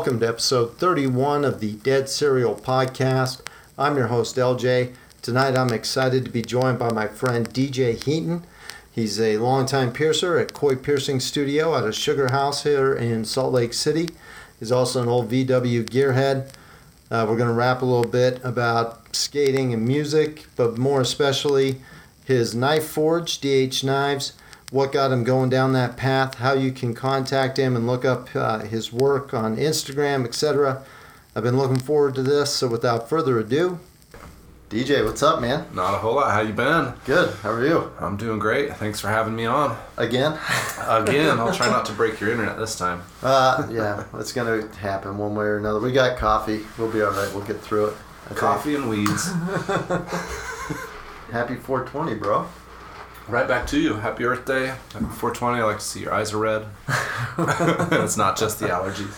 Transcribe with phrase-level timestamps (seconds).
[0.00, 3.42] Welcome to episode 31 of the Dead Serial Podcast.
[3.76, 4.94] I'm your host, LJ.
[5.20, 8.42] Tonight I'm excited to be joined by my friend DJ Heaton.
[8.90, 13.52] He's a longtime piercer at Koi Piercing Studio out of Sugar House here in Salt
[13.52, 14.08] Lake City.
[14.58, 16.48] He's also an old VW gearhead.
[17.10, 21.82] Uh, we're going to rap a little bit about skating and music, but more especially
[22.24, 24.32] his knife forge, DH Knives,
[24.70, 28.28] what got him going down that path, how you can contact him and look up
[28.34, 30.82] uh, his work on Instagram, etc.
[31.34, 33.78] I've been looking forward to this, so without further ado,
[34.70, 35.66] DJ, what's up, man?
[35.74, 36.30] Not a whole lot.
[36.30, 36.94] How you been?
[37.04, 37.34] Good.
[37.42, 37.90] How are you?
[37.98, 38.72] I'm doing great.
[38.76, 39.76] Thanks for having me on.
[39.96, 40.38] Again?
[40.86, 41.40] Again.
[41.40, 43.02] I'll try not to break your internet this time.
[43.20, 45.80] Uh, yeah, it's gonna happen one way or another.
[45.80, 46.60] We got coffee.
[46.78, 47.34] We'll be all right.
[47.34, 47.94] We'll get through it.
[48.26, 48.38] I think.
[48.38, 49.26] Coffee and weeds.
[51.32, 52.46] Happy 420, bro.
[53.30, 53.94] Right back to you.
[53.94, 54.66] Happy Earth Day.
[54.66, 55.60] Happy 420.
[55.60, 56.66] I like to see your eyes are red.
[57.92, 59.12] it's not just the allergies.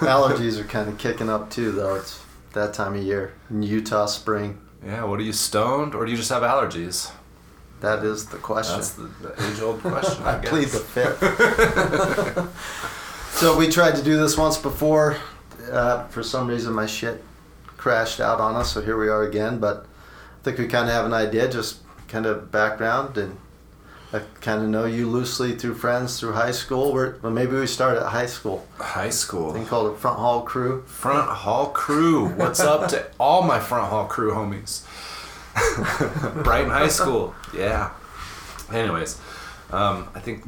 [0.00, 1.94] Allergies are kind of kicking up too, though.
[1.94, 2.20] It's
[2.52, 4.58] that time of year in Utah spring.
[4.84, 5.04] Yeah.
[5.04, 7.12] What are you stoned, or do you just have allergies?
[7.80, 8.76] That is the question.
[8.76, 10.22] That's the, the age-old question.
[10.26, 10.50] I, I guess.
[10.50, 11.20] plead the fifth.
[13.38, 15.16] so we tried to do this once before.
[15.70, 17.22] Uh, for some reason, my shit
[17.76, 19.58] crashed out on us, so here we are again.
[19.58, 19.86] But
[20.40, 23.36] I think we kind of have an idea, just kind of background, and
[24.14, 26.92] I kind of know you loosely through friends through high school.
[26.92, 28.64] We're, well, maybe we started at high school.
[28.78, 29.52] High I school.
[29.52, 30.82] think called it Front Hall Crew.
[30.82, 32.28] Front hall crew.
[32.28, 34.84] What's up to all my front hall crew homies?
[36.44, 37.34] Brighton High School.
[37.56, 37.90] Yeah.
[38.72, 39.20] Anyways,
[39.72, 40.44] um, I think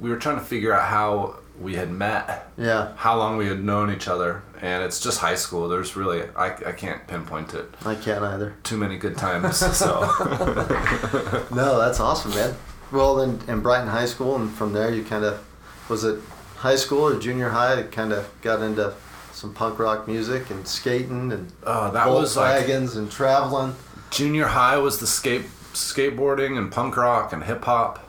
[0.00, 3.62] we were trying to figure out how we had met, Yeah, how long we had
[3.62, 5.68] known each other, and it's just high school.
[5.68, 7.66] There's really I, I can't pinpoint it.
[7.84, 8.54] I can't either.
[8.62, 9.56] Too many good times.
[9.76, 10.00] So
[11.52, 12.54] No, that's awesome, man.
[12.92, 15.44] Well, then in Brighton High School, and from there you kind of
[15.88, 16.20] was it
[16.56, 17.78] high school or junior high?
[17.78, 18.94] You kind of got into
[19.32, 23.74] some punk rock music and skating and uh, that was like Volkswagens and traveling.
[24.10, 28.06] junior high was the skate skateboarding and punk rock and hip hop,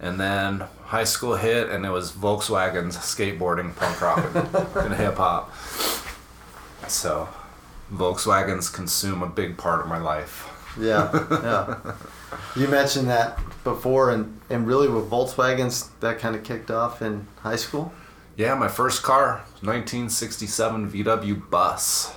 [0.00, 5.16] and then high school hit and it was Volkswagens, skateboarding, punk rock, and, and hip
[5.16, 5.54] hop.
[6.88, 7.28] So,
[7.92, 10.48] Volkswagens consume a big part of my life.
[10.80, 11.92] Yeah, yeah.
[12.56, 17.26] You mentioned that before, and and really with Volkswagens, that kind of kicked off in
[17.40, 17.92] high school.
[18.36, 22.14] Yeah, my first car, 1967 VW bus.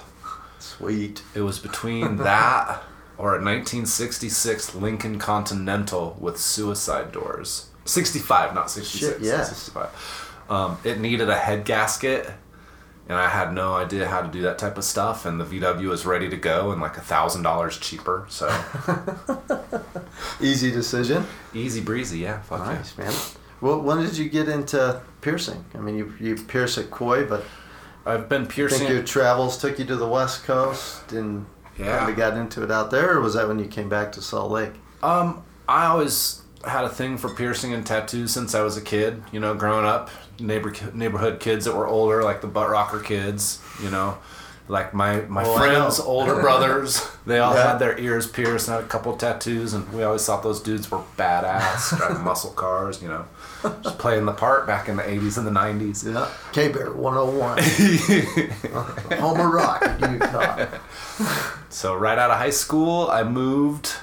[0.60, 1.24] Sweet.
[1.34, 2.84] It was between that
[3.18, 7.70] or a 1966 Lincoln Continental with suicide doors.
[7.86, 9.14] 65, not 66.
[9.14, 9.50] Shit, yes.
[9.50, 10.46] 65.
[10.50, 12.30] Um, it needed a head gasket,
[13.10, 15.26] and I had no idea how to do that type of stuff.
[15.26, 18.26] And the VW was ready to go and like a thousand dollars cheaper.
[18.30, 18.48] So
[20.42, 21.26] Easy decision.
[21.54, 22.42] easy breezy, yeah.
[22.42, 22.74] Fuck yeah.
[22.74, 23.14] Nice, man.
[23.60, 25.64] Well, when did you get into piercing?
[25.76, 27.44] I mean, you you pierce at Koi, but
[28.06, 28.80] I've been I piercing.
[28.80, 31.46] think your travels took you to the West Coast and
[31.78, 31.98] Yeah.
[32.00, 34.22] kind of got into it out there, or was that when you came back to
[34.22, 34.74] Salt Lake?
[35.04, 39.22] Um, I always had a thing for piercing and tattoos since I was a kid.
[39.32, 40.10] You know, growing up,
[40.42, 43.60] neighbor neighborhood kids that were older, like the butt rocker kids.
[43.82, 44.18] You know,
[44.68, 47.08] like my my Oh, friends' older brothers.
[47.26, 47.70] They all Yeah.
[47.72, 50.90] had their ears pierced and had a couple tattoos, and we always thought those dudes
[50.92, 53.02] were badass, driving muscle cars.
[53.02, 53.26] You know,
[53.84, 56.12] just playing the part back in the '80s and the '90s.
[56.12, 56.28] Yeah.
[56.52, 57.60] K Bear 101.
[59.20, 60.66] Homer Rock, Utah.
[61.70, 63.94] So right out of high school, I moved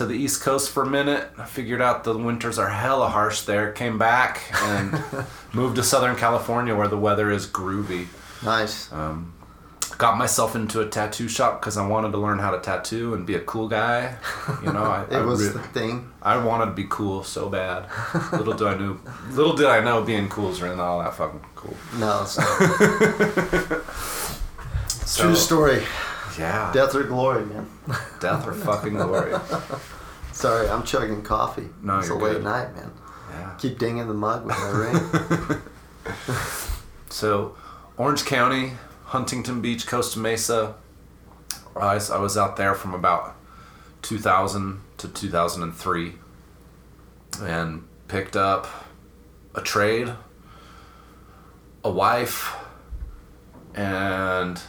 [0.00, 1.28] to the East Coast for a minute.
[1.36, 3.70] I figured out the winters are hella harsh there.
[3.70, 5.02] Came back and
[5.52, 8.06] moved to Southern California where the weather is groovy.
[8.42, 8.90] Nice.
[8.94, 9.34] Um,
[9.98, 13.26] got myself into a tattoo shop because I wanted to learn how to tattoo and
[13.26, 14.16] be a cool guy.
[14.64, 16.10] You know, I, It I, was re- the thing.
[16.22, 17.86] I wanted to be cool so bad.
[18.32, 18.98] Little do I knew,
[19.32, 21.76] little did I know being cool is really not all that fucking cool.
[21.98, 23.82] No, it's not.
[25.10, 25.82] So, True story.
[26.38, 27.66] Yeah, Death or glory, man.
[28.20, 29.32] death or fucking glory.
[30.40, 31.68] Sorry, I'm chugging coffee.
[31.82, 32.44] No, it's a late good.
[32.44, 32.90] night, man.
[33.30, 33.54] Yeah.
[33.58, 35.62] Keep dinging the mug with my ring.
[37.10, 37.56] So,
[37.98, 38.72] Orange County,
[39.06, 40.76] Huntington Beach, Costa Mesa.
[41.76, 43.34] I I was out there from about
[44.02, 46.14] 2000 to 2003
[47.42, 48.66] and picked up
[49.54, 50.12] a trade,
[51.84, 52.54] a wife,
[53.74, 54.60] and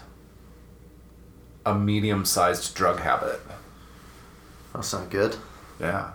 [1.65, 3.39] a medium sized drug habit.
[4.73, 5.37] That's not good.
[5.81, 6.11] Yeah.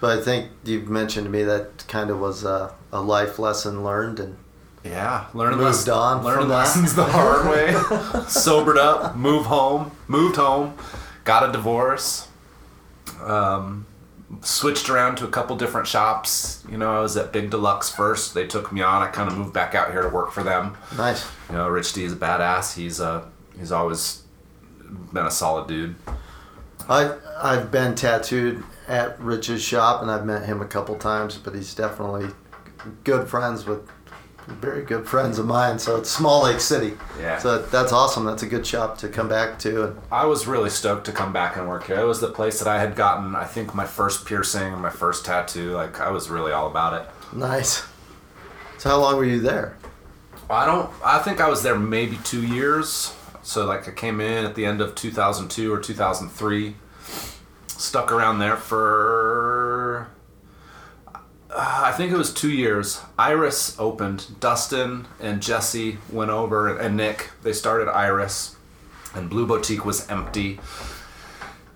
[0.00, 3.82] But I think you've mentioned to me that kind of was a, a life lesson
[3.84, 4.36] learned, and
[4.84, 6.54] Yeah, learning Moved lessons, on learning from that.
[6.56, 8.22] lessons the hard way.
[8.28, 10.74] Sobered up, moved home, moved home,
[11.24, 12.28] got a divorce.
[13.22, 13.86] Um,
[14.42, 16.64] switched around to a couple different shops.
[16.70, 18.32] You know, I was at Big Deluxe first.
[18.32, 19.02] They took me on.
[19.02, 20.76] I kind of moved back out here to work for them.
[20.96, 21.26] Nice.
[21.50, 22.74] You know, Rich D is a badass.
[22.74, 23.26] He's uh,
[23.58, 24.22] he's always
[25.12, 25.96] been a solid dude.
[26.88, 31.54] I I've been tattooed at Rich's shop and I've met him a couple times, but
[31.54, 32.28] he's definitely
[33.04, 33.88] good friends with
[34.46, 35.78] very good friends of mine.
[35.78, 36.94] So it's Small Lake City.
[37.20, 37.38] Yeah.
[37.38, 38.24] So that's awesome.
[38.24, 39.84] That's a good shop to come back to.
[39.84, 42.00] And I was really stoked to come back and work here.
[42.00, 44.90] It was the place that I had gotten, I think, my first piercing and my
[44.90, 45.70] first tattoo.
[45.72, 47.08] Like I was really all about it.
[47.36, 47.86] nice.
[48.78, 49.76] So how long were you there?
[50.48, 50.90] I don't.
[51.04, 53.14] I think I was there maybe two years.
[53.42, 56.74] So like I came in at the end of 2002 or 2003.
[57.80, 60.08] Stuck around there for.
[61.08, 61.18] uh,
[61.50, 63.00] I think it was two years.
[63.18, 64.38] Iris opened.
[64.38, 67.30] Dustin and Jesse went over, and Nick.
[67.42, 68.56] They started Iris,
[69.14, 70.60] and Blue Boutique was empty.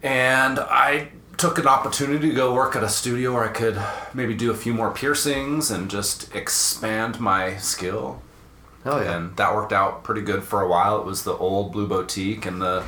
[0.02, 1.08] And I
[1.38, 3.80] took an opportunity to go work at a studio where I could
[4.12, 8.20] maybe do a few more piercings and just expand my skill
[8.86, 9.16] Oh yeah.
[9.16, 11.00] and that worked out pretty good for a while.
[11.00, 12.84] It was the old Blue Boutique and the,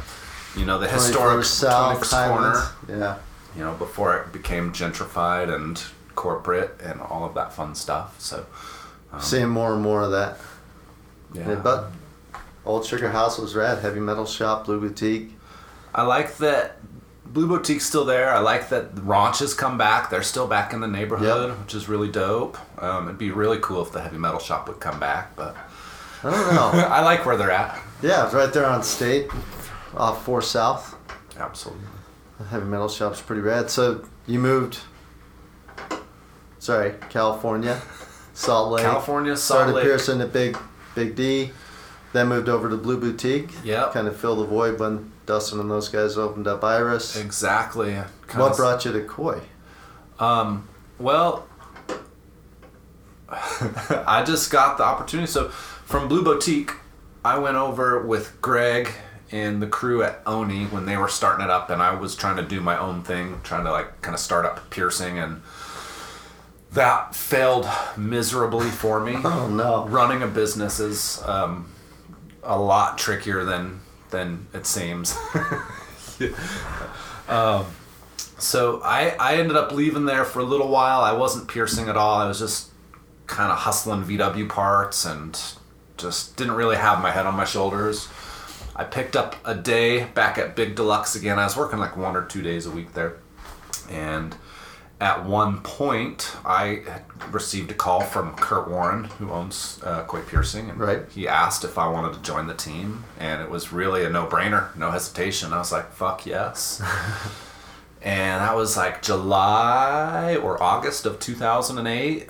[0.56, 2.62] you know, the historic 21st South corner.
[2.88, 3.16] Yeah.
[3.56, 5.82] You know, before it became gentrified and
[6.14, 8.20] corporate and all of that fun stuff.
[8.20, 8.46] So,
[9.18, 10.36] Seeing more and more of that.
[11.32, 11.48] yeah.
[11.50, 11.90] Yeah, but
[12.66, 13.78] Old Sugar House was rad.
[13.78, 15.32] Heavy metal shop, Blue Boutique.
[15.94, 16.76] I like that
[17.24, 18.30] Blue Boutique's still there.
[18.34, 20.10] I like that Raunch has come back.
[20.10, 21.58] They're still back in the neighborhood, Yep.
[21.60, 22.58] which is really dope.
[22.82, 25.56] Um, it'd be really cool if the heavy metal shop would come back, but
[26.22, 26.70] I don't know.
[26.88, 27.80] I like where they're at.
[28.02, 29.28] yeah, it's right there on State,
[29.96, 30.94] off Four South.
[31.38, 31.84] Absolutely.
[32.38, 33.70] The heavy metal shop's pretty rad.
[33.70, 34.78] So you moved.
[36.58, 37.80] Sorry, California,
[38.34, 38.84] Salt Lake.
[38.84, 39.66] California, Salt Lake.
[39.68, 39.84] started Lake.
[39.84, 40.58] piercing at Big
[40.94, 41.50] Big D,
[42.12, 43.50] then moved over to Blue Boutique.
[43.62, 43.90] Yeah.
[43.92, 47.16] Kind of filled the void when Dustin and those guys opened up Iris.
[47.16, 47.90] Exactly.
[47.92, 48.06] Kinda
[48.42, 49.40] What brought you to Koi?
[50.18, 50.66] Um,
[50.98, 51.46] well,
[53.28, 55.26] I just got the opportunity.
[55.30, 56.72] So from Blue Boutique,
[57.24, 58.88] I went over with Greg
[59.32, 62.36] and the crew at Oni when they were starting it up, and I was trying
[62.36, 65.42] to do my own thing, trying to like kind of start up piercing, and
[66.72, 69.16] that failed miserably for me.
[69.24, 69.86] Oh no.
[69.88, 71.72] Running a business is um,
[72.42, 73.80] a lot trickier than
[74.10, 75.16] than it seems.
[77.28, 77.66] um,
[78.38, 81.00] so I, I ended up leaving there for a little while.
[81.00, 82.18] I wasn't piercing at all.
[82.18, 82.70] I was just
[83.26, 85.38] kind of hustling VW parts and
[85.96, 88.08] just didn't really have my head on my shoulders.
[88.78, 91.38] I picked up a day back at Big Deluxe again.
[91.38, 93.16] I was working like one or two days a week there.
[93.90, 94.36] And
[95.00, 96.82] at one point, I
[97.30, 100.68] received a call from Kurt Warren, who owns uh, Koi Piercing.
[100.68, 101.02] And Right.
[101.10, 103.04] He asked if I wanted to join the team.
[103.18, 105.54] And it was really a no brainer, no hesitation.
[105.54, 106.82] I was like, fuck yes.
[108.02, 112.28] and that was like July or August of 2008.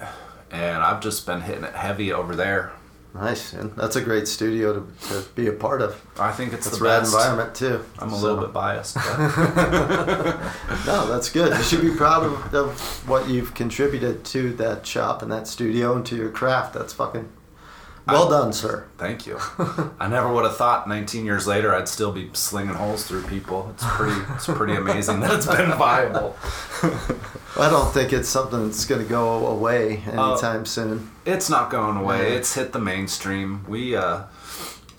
[0.53, 2.73] And I've just been hitting it heavy over there.
[3.19, 6.01] Nice, and that's a great studio to, to be a part of.
[6.21, 7.13] I think it's It's the best.
[7.15, 7.83] environment too.
[7.99, 8.95] I'm a So- little bit biased.
[8.97, 9.17] But
[10.87, 11.57] No, that's good.
[11.57, 15.97] You should be proud of, of what you've contributed to that shop and that studio
[15.97, 16.75] and to your craft.
[16.75, 17.29] That's fucking
[18.07, 18.87] well done, sir.
[18.99, 19.37] thank you.
[19.99, 23.69] I never would have thought 19 years later I'd still be slinging holes through people.
[23.75, 24.21] It's pretty.
[24.35, 26.37] It's pretty amazing that it's been viable.
[27.59, 31.11] I don't think it's something that's going to go away anytime soon.
[31.25, 32.33] It's not going away.
[32.33, 32.39] Yeah.
[32.39, 33.65] It's hit the mainstream.
[33.67, 34.25] We uh,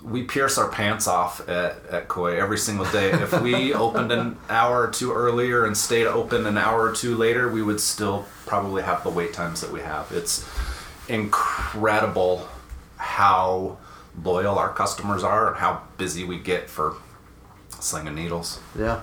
[0.02, 3.10] we pierce our pants off at, at Koi every single day.
[3.12, 7.16] If we opened an hour or two earlier and stayed open an hour or two
[7.16, 10.10] later, we would still probably have the wait times that we have.
[10.12, 10.48] It's
[11.08, 12.48] incredible
[12.96, 13.76] how
[14.24, 16.96] loyal our customers are and how busy we get for
[17.80, 19.00] slinging needles, Yeah.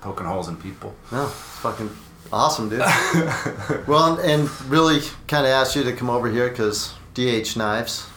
[0.00, 0.94] poking holes in people.
[1.12, 1.90] No, it's fucking
[2.34, 2.80] awesome, dude.
[3.86, 8.08] well, and really kind of asked you to come over here because DH Knives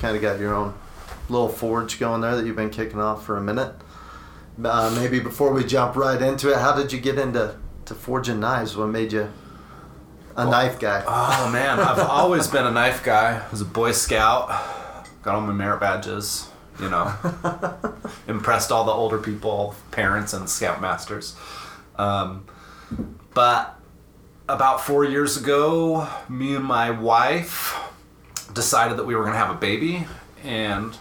[0.00, 0.74] kind of got your own
[1.28, 3.74] little forge going there that you've been kicking off for a minute.
[4.62, 8.40] Uh, maybe before we jump right into it, how did you get into to forging
[8.40, 8.76] knives?
[8.76, 9.30] What made you
[10.36, 11.04] a knife guy?
[11.06, 13.42] Oh man, I've always been a knife guy.
[13.46, 14.48] I was a Boy Scout.
[15.22, 16.48] Got all my merit badges.
[16.80, 17.14] You know,
[18.26, 21.34] impressed all the older people, parents, and scoutmasters.
[21.96, 22.46] Um,
[23.34, 23.78] but
[24.48, 27.74] about four years ago, me and my wife
[28.52, 30.06] decided that we were going to have a baby,
[30.44, 30.96] and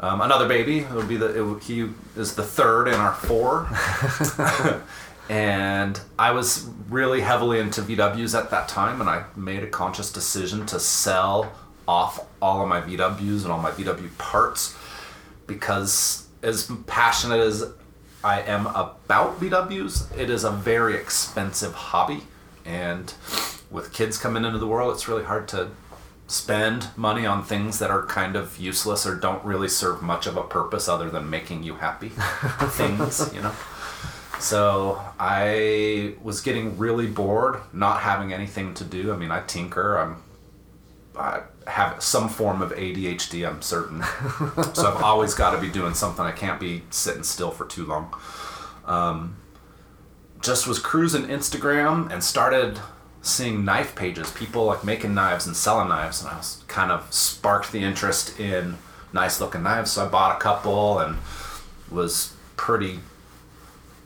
[0.00, 0.80] um, another baby.
[0.80, 3.68] It would be the it, would- he is the third in our four.
[5.28, 10.12] and I was really heavily into VWs at that time, and I made a conscious
[10.12, 11.52] decision to sell
[11.88, 14.76] off all of my VWs and all my VW parts
[15.46, 17.64] because as passionate as
[18.24, 20.16] I am about VWs.
[20.18, 22.22] It is a very expensive hobby,
[22.64, 23.12] and
[23.70, 25.70] with kids coming into the world, it's really hard to
[26.26, 30.38] spend money on things that are kind of useless or don't really serve much of
[30.38, 32.08] a purpose other than making you happy
[32.70, 33.52] things, you know.
[34.40, 39.12] So I was getting really bored, not having anything to do.
[39.12, 39.98] I mean, I tinker.
[39.98, 40.22] I'm
[41.16, 43.48] I have some form of ADHD.
[43.48, 44.02] I'm certain.
[44.74, 46.24] so I've always got to be doing something.
[46.24, 48.14] I can't be sitting still for too long.
[48.84, 49.36] Um,
[50.40, 52.78] just was cruising Instagram and started
[53.22, 57.10] seeing knife pages, people like making knives and selling knives, and I was kind of
[57.12, 58.76] sparked the interest in
[59.14, 59.92] nice looking knives.
[59.92, 61.16] So I bought a couple and
[61.90, 63.00] was pretty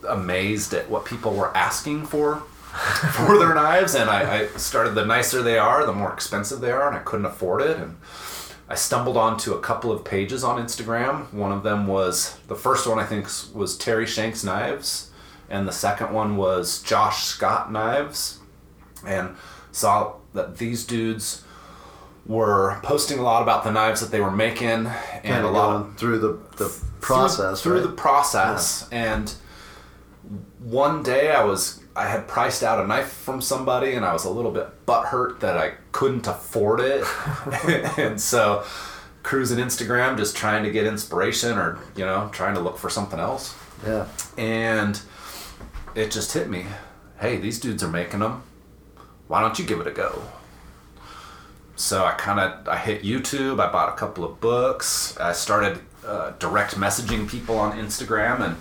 [0.07, 2.43] amazed at what people were asking for
[3.11, 3.95] for their knives.
[3.95, 6.99] And I, I started the nicer they are, the more expensive they are, and I
[6.99, 7.77] couldn't afford it.
[7.77, 7.97] And
[8.67, 11.31] I stumbled onto a couple of pages on Instagram.
[11.33, 15.11] One of them was the first one I think was Terry Shanks Knives,
[15.49, 18.39] and the second one was Josh Scott Knives
[19.05, 19.35] and
[19.71, 21.43] saw that these dudes
[22.25, 25.75] were posting a lot about the knives that they were making and kind a lot
[25.75, 27.83] of, through the, the process through, right?
[27.83, 29.15] the process yeah.
[29.15, 29.33] and
[30.59, 34.25] one day I was I had priced out a knife from somebody and I was
[34.25, 37.03] a little bit butthurt that I couldn't afford it
[37.97, 38.63] and so
[39.23, 43.19] cruising Instagram just trying to get inspiration or you know trying to look for something
[43.19, 45.01] else yeah and
[45.95, 46.65] it just hit me
[47.19, 48.43] hey these dudes are making them
[49.29, 50.23] why don't you give it a go?
[51.75, 53.59] So I kind of I hit YouTube.
[53.61, 55.15] I bought a couple of books.
[55.17, 58.57] I started uh, direct messaging people on Instagram and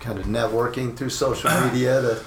[0.00, 2.24] kind of networking through social media to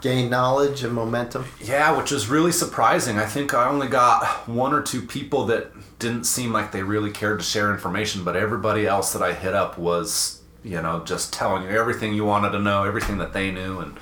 [0.00, 1.46] gain knowledge and momentum.
[1.60, 3.18] Yeah, which was really surprising.
[3.18, 7.10] I think I only got one or two people that didn't seem like they really
[7.10, 11.32] cared to share information, but everybody else that I hit up was, you know, just
[11.32, 13.96] telling you everything you wanted to know, everything that they knew and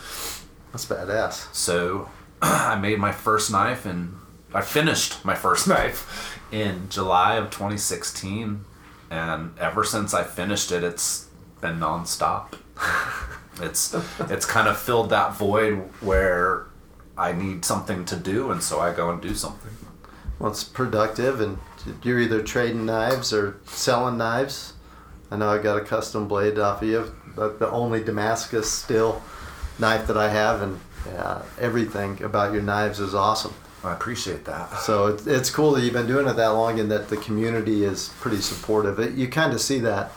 [0.72, 1.54] that's badass.
[1.54, 2.10] So
[2.42, 4.14] I made my first knife and
[4.52, 8.64] I finished my first knife in July of 2016,
[9.10, 11.28] and ever since I finished it, it's
[11.60, 12.54] been nonstop.
[13.60, 16.66] it's it's kind of filled that void where
[17.16, 19.72] I need something to do, and so I go and do something.
[20.38, 21.58] Well, it's productive, and
[22.02, 24.74] you're either trading knives or selling knives.
[25.30, 29.22] I know I got a custom blade off of you, but the only Damascus steel
[29.78, 33.54] knife that I have, and yeah, everything about your knives is awesome.
[33.82, 34.78] I appreciate that.
[34.80, 37.84] So it's, it's cool that you've been doing it that long and that the community
[37.84, 38.98] is pretty supportive.
[38.98, 40.12] It, you kind of see that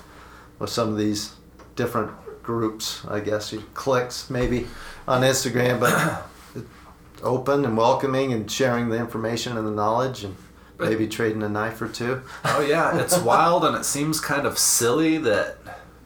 [0.58, 1.34] with some of these
[1.76, 2.12] different
[2.50, 4.66] groups, I guess, you clicks maybe
[5.08, 6.66] on Instagram, but
[7.24, 10.36] open and welcoming and sharing the information and the knowledge and
[10.80, 12.24] maybe trading a knife or two.
[12.44, 15.58] Oh yeah, it's wild and it seems kind of silly that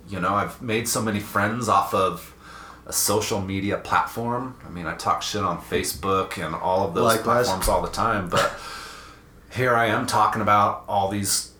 [0.09, 2.35] you know I've made so many friends off of
[2.85, 4.57] a social media platform.
[4.65, 7.45] I mean, I talk shit on Facebook and all of those Likewise.
[7.45, 8.53] platforms all the time, but
[9.49, 11.53] here I am talking about all these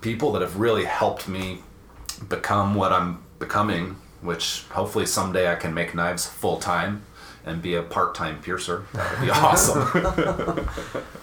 [0.00, 1.60] people that have really helped me
[2.30, 7.02] become what I'm becoming, which hopefully someday I can make knives full time
[7.44, 8.86] and be a part-time piercer.
[8.92, 10.68] That would be awesome.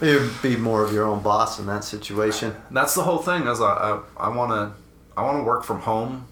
[0.00, 2.54] You'd be more of your own boss in that situation.
[2.70, 3.46] That's the whole thing.
[3.46, 4.72] As I, I want to,
[5.16, 6.28] I want to work from home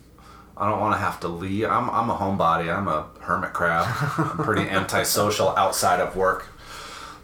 [0.58, 1.66] I don't want to have to leave.
[1.66, 2.74] I'm, I'm a homebody.
[2.74, 3.86] I'm a hermit crab.
[4.18, 6.48] I'm pretty antisocial outside of work,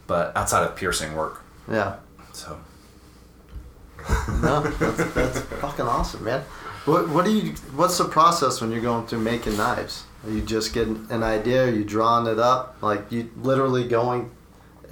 [0.07, 1.43] but outside of piercing work.
[1.69, 1.97] Yeah.
[2.33, 2.61] So.
[4.41, 6.45] no, that's, that's fucking awesome, man.
[6.85, 10.05] What what do you what's the process when you're going through making knives?
[10.25, 11.65] Are you just getting an idea?
[11.65, 12.77] Are you drawing it up?
[12.83, 14.31] Like you literally going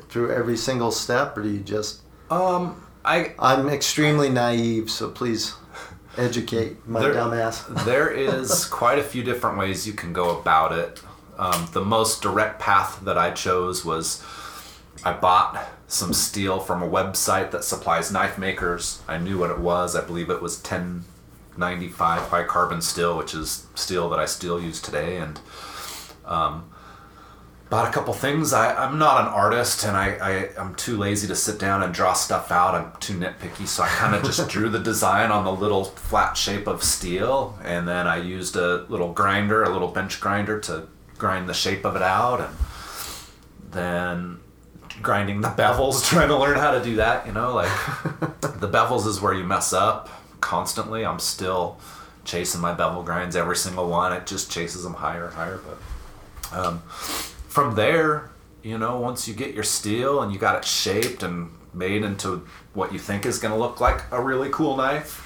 [0.09, 2.01] through every single step, or do you just?
[2.31, 5.55] Um, I I'm extremely naive, so please
[6.17, 7.85] educate my there, dumbass.
[7.85, 11.03] there is quite a few different ways you can go about it.
[11.39, 14.23] Um, the most direct path that I chose was
[15.05, 19.03] I bought some steel from a website that supplies knife makers.
[19.09, 19.95] I knew what it was.
[19.95, 21.05] I believe it was ten
[21.56, 25.40] 95 high carbon steel, which is steel that I still use today, and
[26.25, 26.71] um,
[27.73, 28.52] bought a couple things.
[28.52, 31.94] I, am not an artist, and I, I am too lazy to sit down and
[31.94, 32.75] draw stuff out.
[32.75, 36.37] I'm too nitpicky, so I kind of just drew the design on the little flat
[36.37, 40.87] shape of steel, and then I used a little grinder, a little bench grinder, to
[41.18, 42.54] grind the shape of it out, and
[43.73, 44.40] then
[45.00, 47.26] grinding the bevels, trying to learn how to do that.
[47.26, 47.71] You know, like
[48.61, 50.11] the bevels is where you mess up
[50.43, 51.07] constantly.
[51.07, 51.79] I'm still
[52.25, 54.13] chasing my bevel grinds every single one.
[54.13, 55.61] It just chases them higher and higher.
[55.65, 58.31] But um, from there,
[58.63, 62.47] you know, once you get your steel and you got it shaped and made into
[62.75, 65.19] what you think is going to look like a really cool knife,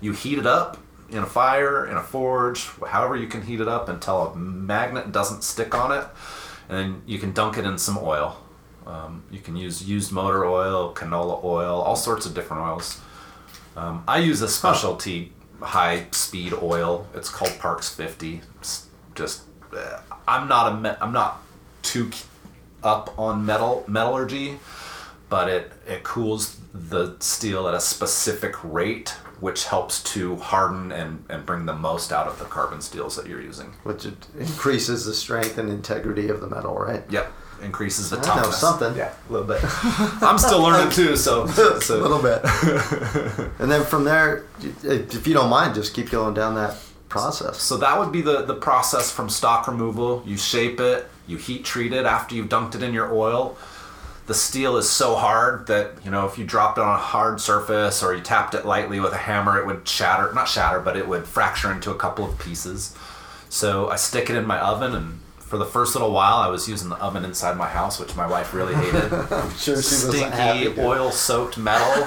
[0.00, 0.76] you heat it up
[1.10, 5.10] in a fire, in a forge, however you can heat it up until a magnet
[5.10, 6.06] doesn't stick on it,
[6.68, 8.36] and then you can dunk it in some oil.
[8.86, 13.00] Um, you can use used motor oil, canola oil, all sorts of different oils.
[13.78, 17.06] Um, I use a specialty high speed oil.
[17.14, 18.40] It's called Parks 50.
[18.60, 19.42] It's just
[19.76, 21.42] uh, I'm not a me- I'm not
[21.82, 22.10] too
[22.82, 24.58] up on metal metallurgy,
[25.28, 31.24] but it it cools the steel at a specific rate, which helps to harden and,
[31.28, 33.74] and bring the most out of the carbon steels that you're using.
[33.84, 34.06] Which
[34.38, 37.04] increases the strength and integrity of the metal, right?
[37.10, 37.32] Yep,
[37.62, 38.58] increases the I know toughness.
[38.58, 38.96] something.
[38.96, 39.60] Yeah, a little bit.
[40.22, 42.40] I'm still learning too, so, a so little bit.
[43.58, 44.44] and then from there,
[44.82, 46.76] if you don't mind, just keep going down that
[47.08, 47.60] process.
[47.60, 50.22] So that would be the, the process from stock removal.
[50.26, 53.56] You shape it, you heat treat it after you've dunked it in your oil.
[54.26, 57.40] The steel is so hard that, you know, if you dropped it on a hard
[57.40, 60.98] surface or you tapped it lightly with a hammer, it would shatter, not shatter, but
[60.98, 62.94] it would fracture into a couple of pieces.
[63.48, 66.68] So I stick it in my oven and for the first little while I was
[66.68, 69.10] using the oven inside my house, which my wife really hated.
[69.56, 69.80] Sure.
[69.80, 72.04] Stinky, oil soaked metal.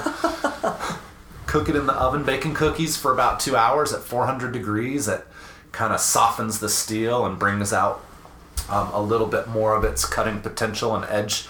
[1.47, 5.07] Cook it in the oven, baking cookies for about two hours at 400 degrees.
[5.07, 5.25] It
[5.71, 8.05] kind of softens the steel and brings out
[8.69, 11.47] um, a little bit more of its cutting potential and edge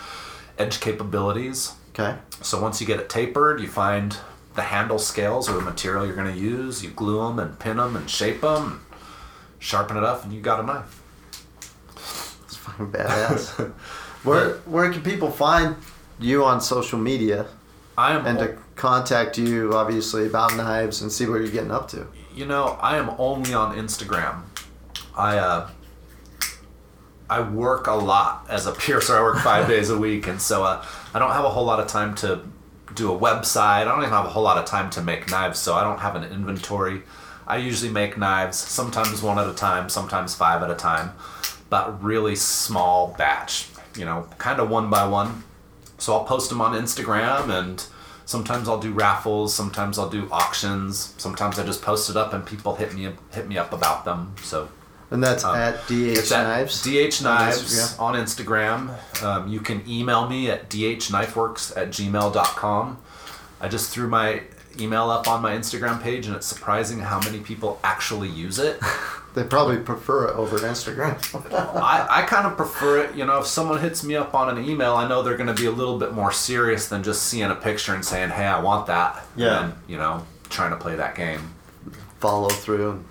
[0.58, 1.74] edge capabilities.
[1.90, 2.18] Okay.
[2.42, 4.16] So once you get it tapered, you find
[4.56, 6.84] the handle scales or the material you're going to use.
[6.84, 8.86] You glue them and pin them and shape them,
[9.60, 11.01] sharpen it up, and you got a knife.
[12.88, 13.72] Badass.
[14.24, 15.76] where where can people find
[16.20, 17.48] you on social media
[17.98, 21.88] I am and to contact you obviously about knives and see what you're getting up
[21.90, 22.08] to?
[22.34, 24.44] You know, I am only on Instagram.
[25.16, 25.70] I uh,
[27.30, 29.18] I work a lot as a piercer.
[29.18, 31.80] I work five days a week, and so uh, I don't have a whole lot
[31.80, 32.42] of time to
[32.96, 33.82] do a website.
[33.82, 36.00] I don't even have a whole lot of time to make knives, so I don't
[36.00, 37.04] have an inventory.
[37.48, 41.12] I usually make knives, sometimes one at a time, sometimes five at a time,
[41.72, 43.70] but really small batch.
[43.98, 45.44] You know, kind of one by one.
[45.98, 47.84] So I'll post them on Instagram and
[48.26, 52.46] sometimes I'll do raffles, sometimes I'll do auctions, sometimes I just post it up and
[52.46, 54.36] people hit me hit me up about them.
[54.44, 54.70] So
[55.12, 56.84] And that's Um, at DH Knives.
[56.84, 58.00] DH on Knives Instagram.
[58.00, 59.24] on Instagram.
[59.24, 62.98] Um, you can email me at dhknifeworks at gmail.com.
[63.60, 64.42] I just threw my
[64.80, 68.80] email up on my Instagram page and it's surprising how many people actually use it.
[69.34, 71.16] They probably prefer it over Instagram.
[71.82, 73.16] I, I kind of prefer it.
[73.16, 75.60] You know, if someone hits me up on an email, I know they're going to
[75.62, 78.60] be a little bit more serious than just seeing a picture and saying, "Hey, I
[78.62, 79.64] want that." Yeah.
[79.66, 81.54] And you know, trying to play that game.
[82.20, 83.06] Follow through and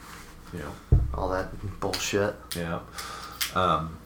[0.52, 1.00] You know.
[1.14, 1.48] all that
[1.80, 2.34] bullshit.
[2.54, 2.80] Yeah.
[3.54, 3.96] Um,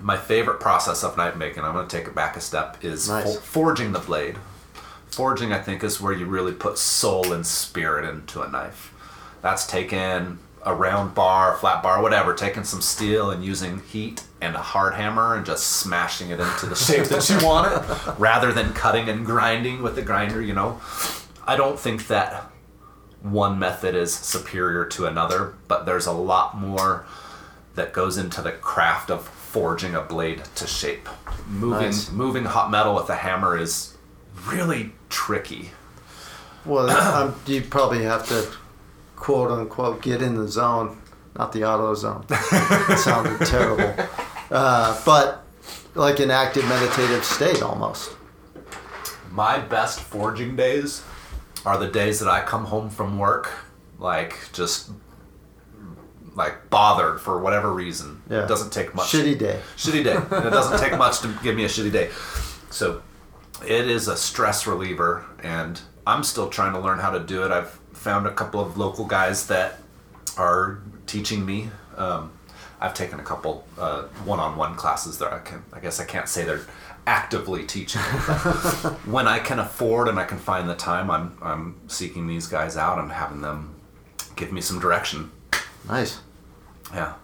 [0.00, 3.08] my favorite process of knife making, I'm going to take it back a step, is
[3.08, 3.36] Nice.
[3.36, 4.36] for- forging the blade.
[5.10, 8.92] Forging, I think, is where you really put soul and spirit into a knife.
[9.42, 14.54] That's taking a round bar, flat bar, whatever, taking some steel and using heat and
[14.54, 18.52] a hard hammer and just smashing it into the shape that you want it, rather
[18.52, 20.80] than cutting and grinding with the grinder, you know.
[21.46, 22.50] I don't think that
[23.22, 27.06] one method is superior to another, but there's a lot more
[27.74, 31.08] that goes into the craft of forging a blade to shape.
[31.48, 32.10] Moving Nice.
[32.10, 33.96] moving hot metal with a hammer is
[34.46, 35.70] really tricky.
[36.64, 38.48] Well, um, you probably have to
[39.22, 41.00] quote unquote get in the zone,
[41.36, 42.26] not the auto zone.
[42.30, 43.94] it sounded terrible.
[44.50, 45.44] Uh, but
[45.94, 48.16] like an active meditative state almost.
[49.30, 51.04] My best forging days
[51.64, 53.48] are the days that I come home from work
[54.00, 54.90] like just
[56.34, 58.22] like bothered for whatever reason.
[58.28, 58.42] Yeah.
[58.42, 59.12] It doesn't take much.
[59.12, 59.60] Shitty day.
[59.76, 60.16] shitty day.
[60.36, 62.10] And it doesn't take much to give me a shitty day.
[62.70, 63.02] So
[63.64, 67.52] it is a stress reliever, and I'm still trying to learn how to do it.
[67.52, 69.78] I've found a couple of local guys that
[70.36, 71.70] are teaching me.
[71.96, 72.32] Um,
[72.80, 75.32] I've taken a couple uh, one-on-one classes there.
[75.32, 76.66] I can, I guess I can't say they're
[77.06, 78.00] actively teaching.
[79.04, 82.76] when I can afford and I can find the time, I'm I'm seeking these guys
[82.76, 83.74] out and having them
[84.34, 85.30] give me some direction.
[85.88, 86.20] Nice.
[86.92, 87.14] Yeah.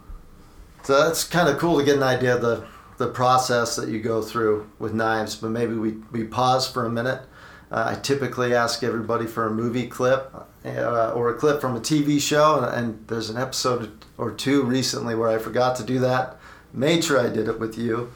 [0.84, 2.66] So that's kind of cool to get an idea of the,
[2.98, 5.34] the process that you go through with knives.
[5.36, 7.22] But maybe we, we pause for a minute.
[7.70, 11.80] Uh, I typically ask everybody for a movie clip uh, or a clip from a
[11.80, 15.98] TV show, and, and there's an episode or two recently where I forgot to do
[16.00, 16.38] that.
[16.72, 18.10] Made sure I did it with you.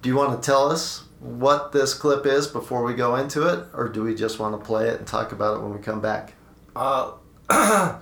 [0.00, 3.66] Do you want to tell us what this clip is before we go into it,
[3.74, 6.00] or do we just want to play it and talk about it when we come
[6.00, 6.34] back?
[6.74, 7.12] Uh,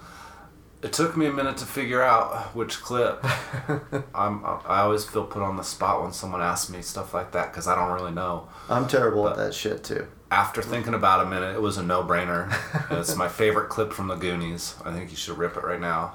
[0.83, 3.25] it took me a minute to figure out which clip.
[4.15, 7.51] I'm, I always feel put on the spot when someone asks me stuff like that
[7.51, 8.49] because I don't really know.
[8.69, 10.07] I'm terrible at that shit too.
[10.31, 12.53] After thinking about a minute, it was a no-brainer.
[12.99, 14.75] it's my favorite clip from the Goonies.
[14.85, 16.15] I think you should rip it right now.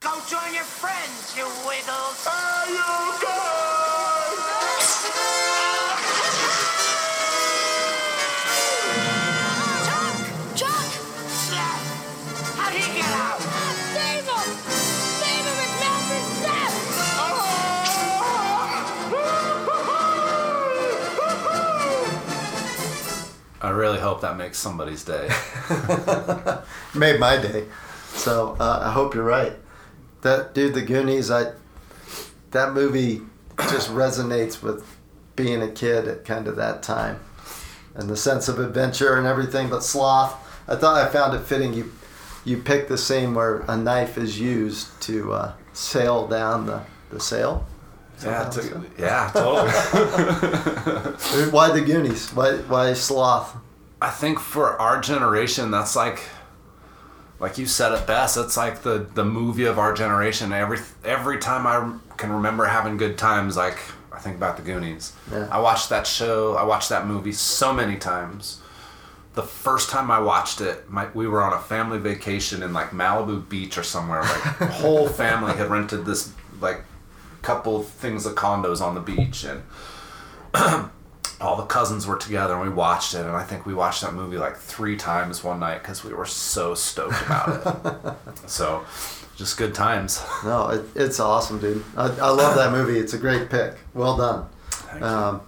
[0.00, 1.83] Go join your friends, you wiggles.
[23.64, 25.26] I really hope that makes somebody's day.
[26.94, 27.64] Made my day.
[28.08, 29.54] So uh, I hope you're right.
[30.20, 31.52] That dude, The Goonies, I
[32.50, 33.22] that movie
[33.58, 34.84] just resonates with
[35.34, 37.20] being a kid at kind of that time,
[37.94, 39.70] and the sense of adventure and everything.
[39.70, 40.36] But sloth,
[40.68, 41.72] I thought I found it fitting.
[41.72, 41.90] You
[42.44, 47.18] you picked the scene where a knife is used to uh, sail down the the
[47.18, 47.66] sail.
[48.22, 49.70] Yeah, that to- yeah, totally.
[51.50, 52.30] Why the Goonies?
[52.30, 53.56] Why why sloth?
[54.00, 56.20] I think for our generation, that's like,
[57.40, 58.36] like you said it best.
[58.36, 60.52] It's like the the movie of our generation.
[60.52, 63.78] Every every time I can remember having good times, like
[64.12, 65.12] I think about the Goonies.
[65.32, 65.48] Yeah.
[65.50, 66.54] I watched that show.
[66.54, 68.60] I watched that movie so many times.
[69.34, 72.90] The first time I watched it, my, we were on a family vacation in like
[72.90, 74.20] Malibu Beach or somewhere.
[74.22, 76.84] Like whole family had rented this like
[77.44, 79.62] couple things of condos on the beach and
[81.40, 84.14] all the cousins were together and we watched it and i think we watched that
[84.14, 88.82] movie like three times one night because we were so stoked about it so
[89.36, 91.84] just good times No, it, it's awesome, dude.
[91.96, 92.98] I, I love that movie.
[92.98, 93.74] It's a great pick.
[93.92, 94.46] Well done.
[94.70, 95.06] Thank you.
[95.06, 95.40] Um,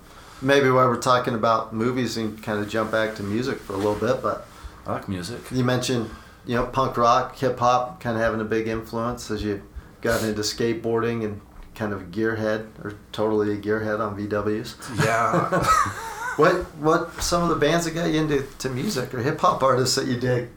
[0.42, 3.76] maybe while we're talking about movies and kind of jump back to music for a
[3.76, 4.46] little bit, but
[4.86, 6.10] i like music you mentioned,
[6.46, 9.62] you know, punk rock, hip hop kind of having a big influence as you
[10.00, 11.40] got into skateboarding and
[11.76, 14.74] kind of gearhead or totally a gearhead on VWs.
[15.04, 15.48] yeah
[16.36, 19.62] What what some of the bands that got you into to music or hip hop
[19.62, 20.48] artists that you dig?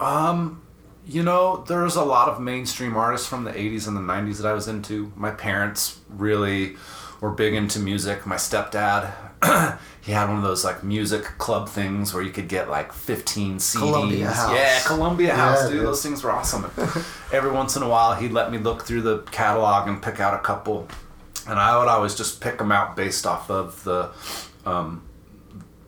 [0.00, 0.60] um
[1.06, 4.46] you know there's a lot of mainstream artists from the 80s and the 90s that
[4.48, 6.76] i was into my parents really
[7.20, 9.12] were big into music my stepdad
[10.02, 13.56] he had one of those like music club things where you could get like 15
[13.56, 13.78] CDs.
[13.78, 14.52] Columbia House.
[14.54, 15.72] Yeah, Columbia Yeah, House, dude.
[15.78, 15.86] dude.
[15.86, 16.70] Those things were awesome.
[17.32, 20.34] Every once in a while, he'd let me look through the catalog and pick out
[20.34, 20.88] a couple,
[21.48, 24.10] and I would always just pick them out based off of the.
[24.66, 25.02] Um,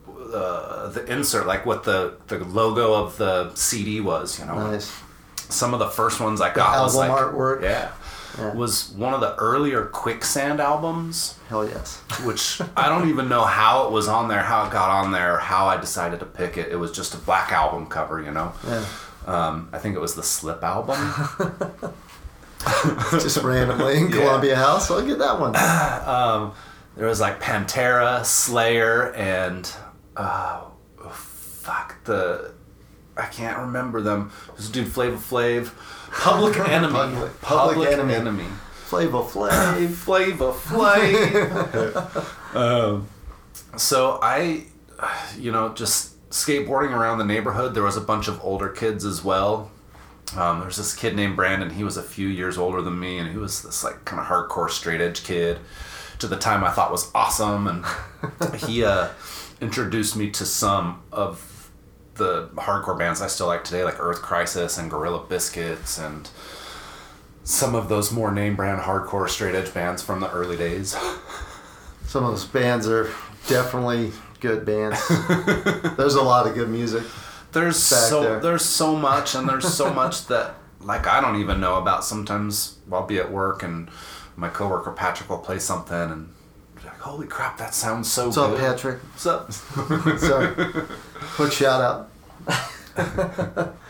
[0.08, 4.70] uh, the insert, like what the, the logo of the CD was, you know.
[4.70, 4.92] Nice.
[5.36, 7.62] Some of the first ones I got was like album artwork.
[7.62, 7.92] Yeah,
[8.38, 8.52] Yeah.
[8.54, 12.02] was one of the earlier Quicksand albums Hell yes.
[12.24, 15.38] which I don't even know how it was on there, how it got on there,
[15.38, 16.70] how I decided to pick it.
[16.70, 18.52] It was just a black album cover, you know.
[18.66, 18.84] Yeah.
[19.26, 20.98] Um, I think it was the Slip album.
[23.12, 24.18] Just randomly in Yeah.
[24.18, 24.90] Columbia House.
[24.90, 25.52] I'll get that one.
[26.96, 29.70] there was like Pantera, Slayer, and
[30.16, 30.62] uh,
[31.02, 32.52] oh, fuck the
[33.16, 34.30] I can't remember them.
[34.56, 35.70] This dude Flavor Flav,
[36.10, 38.14] Public Enemy, Public- Public Enemy.
[38.14, 38.44] Enemy.
[38.86, 39.90] Flavor Flav.
[39.94, 42.54] Flavor Flav.
[42.56, 43.08] um,
[43.76, 44.64] so I,
[45.38, 47.74] you know, just skateboarding around the neighborhood.
[47.74, 49.70] There was a bunch of older kids as well.
[50.36, 51.70] Um, there was this kid named Brandon.
[51.70, 54.26] He was a few years older than me, and he was this like kind of
[54.26, 55.58] hardcore straight edge kid.
[56.20, 57.84] To the time, I thought was awesome, and
[58.62, 59.08] he uh,
[59.60, 61.45] introduced me to some of
[62.16, 66.28] the hardcore bands I still like today, like Earth Crisis and Gorilla Biscuits, and
[67.44, 70.96] some of those more name brand hardcore straight edge bands from the early days.
[72.06, 73.10] Some of those bands are
[73.48, 75.00] definitely good bands.
[75.96, 77.02] There's a lot of good music.
[77.52, 78.40] There's so there.
[78.40, 82.04] there's so much, and there's so much that like I don't even know about.
[82.04, 83.90] Sometimes I'll be at work and
[84.36, 86.32] my coworker Patrick will play something and
[87.06, 88.98] "Holy crap, that sounds so What's good." up, Patrick?
[89.12, 89.52] What's up?
[90.18, 90.54] Sorry.
[91.36, 92.08] Quick shout
[92.48, 93.74] out.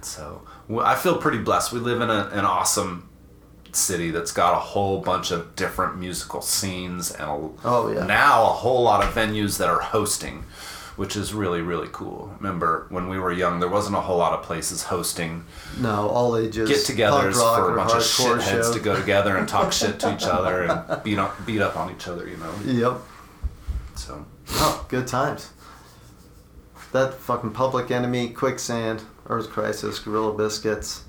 [0.00, 1.72] So well, I feel pretty blessed.
[1.72, 3.08] We live in a, an awesome
[3.72, 8.06] city that's got a whole bunch of different musical scenes and a, Oh, yeah.
[8.06, 10.44] now a whole lot of venues that are hosting,
[10.98, 12.34] which is really really cool.
[12.38, 15.44] Remember when we were young, there wasn't a whole lot of places hosting
[15.80, 16.68] No, all ages.
[16.68, 18.72] get-togethers for a bunch of shitheads show.
[18.74, 21.90] to go together and talk shit to each other and beat up beat up on
[21.94, 22.28] each other.
[22.28, 23.00] You know, Yep.
[23.94, 24.26] so.
[24.50, 25.50] Oh, good times.
[26.92, 31.04] That fucking Public Enemy, Quicksand, Earth Crisis, Gorilla Biscuits.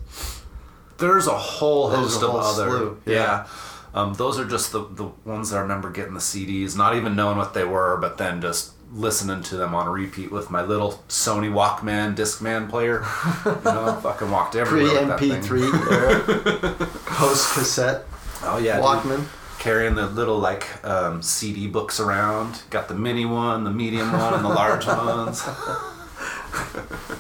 [0.98, 2.70] There's a whole There's host a of other.
[2.70, 3.14] slew, yeah.
[3.14, 3.48] yeah.
[3.94, 7.16] Um, those are just the, the ones that I remember getting the CDs, not even
[7.16, 11.04] knowing what they were, but then just listening to them on repeat with my little
[11.10, 13.06] Sony Walkman Discman player.
[13.46, 15.18] You know, I fucking walked Pre everywhere.
[15.18, 15.32] thing.
[15.32, 16.88] MP3 era.
[17.06, 18.06] Post cassette.
[18.44, 18.86] Oh yeah, dude.
[18.86, 19.60] Walkman.
[19.60, 22.64] carrying the little like um, CD books around.
[22.70, 25.42] Got the mini one, the medium one, and the large ones.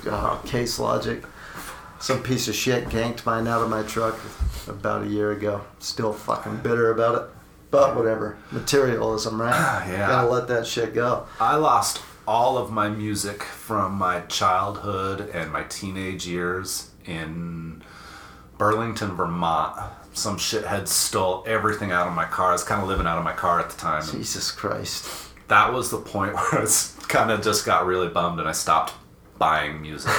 [0.05, 1.23] Oh, case logic.
[1.99, 4.17] Some piece of shit ganked mine out of my truck
[4.67, 5.61] about a year ago.
[5.79, 7.29] Still fucking bitter about it.
[7.71, 8.37] But whatever.
[8.51, 9.85] Materialism, right?
[9.89, 10.07] Yeah.
[10.07, 11.25] Gotta let that shit go.
[11.39, 17.81] I lost all of my music from my childhood and my teenage years in
[18.57, 19.79] Burlington, Vermont.
[20.13, 22.49] Some shithead stole everything out of my car.
[22.49, 24.03] I was kind of living out of my car at the time.
[24.05, 25.07] Jesus Christ.
[25.47, 26.67] that was the point where I
[27.07, 28.93] kind of just got really bummed and I stopped
[29.37, 30.11] buying music.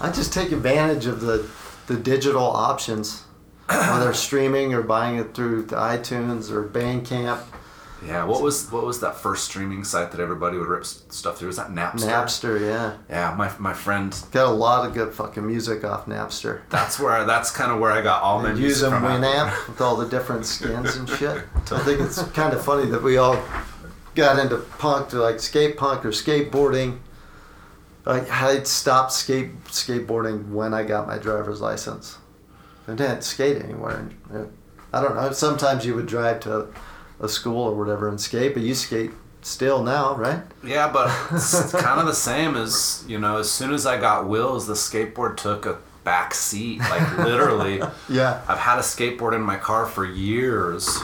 [0.00, 1.48] I just take advantage of the,
[1.86, 3.24] the digital options,
[3.70, 7.42] whether streaming or buying it through iTunes or Bandcamp,
[8.04, 11.48] yeah, what was what was that first streaming site that everybody would rip stuff through?
[11.48, 12.08] Was that Napster?
[12.08, 12.60] Napster.
[12.60, 14.16] Yeah, Yeah, my, my friend.
[14.32, 16.62] got a lot of good fucking music off Napster.
[16.70, 19.02] That's where I, that's kind of where I got all my music using from.
[19.02, 21.42] Winamp with all the different skins and shit.
[21.70, 23.42] I think it's kind of funny that we all
[24.14, 26.98] got into punk to like skate punk or skateboarding.
[28.06, 32.16] Like I stopped skate skateboarding when I got my driver's license.
[32.90, 34.08] I didn't skate anywhere.
[34.92, 35.30] I don't know.
[35.32, 36.68] Sometimes you would drive to
[37.20, 40.42] a school or whatever and skate, but you skate still now, right?
[40.64, 43.38] Yeah, but it's kind of the same as you know.
[43.38, 46.80] As soon as I got wheels, the skateboard took a back seat.
[46.80, 48.42] Like literally, Yeah.
[48.48, 50.98] I've had a skateboard in my car for years,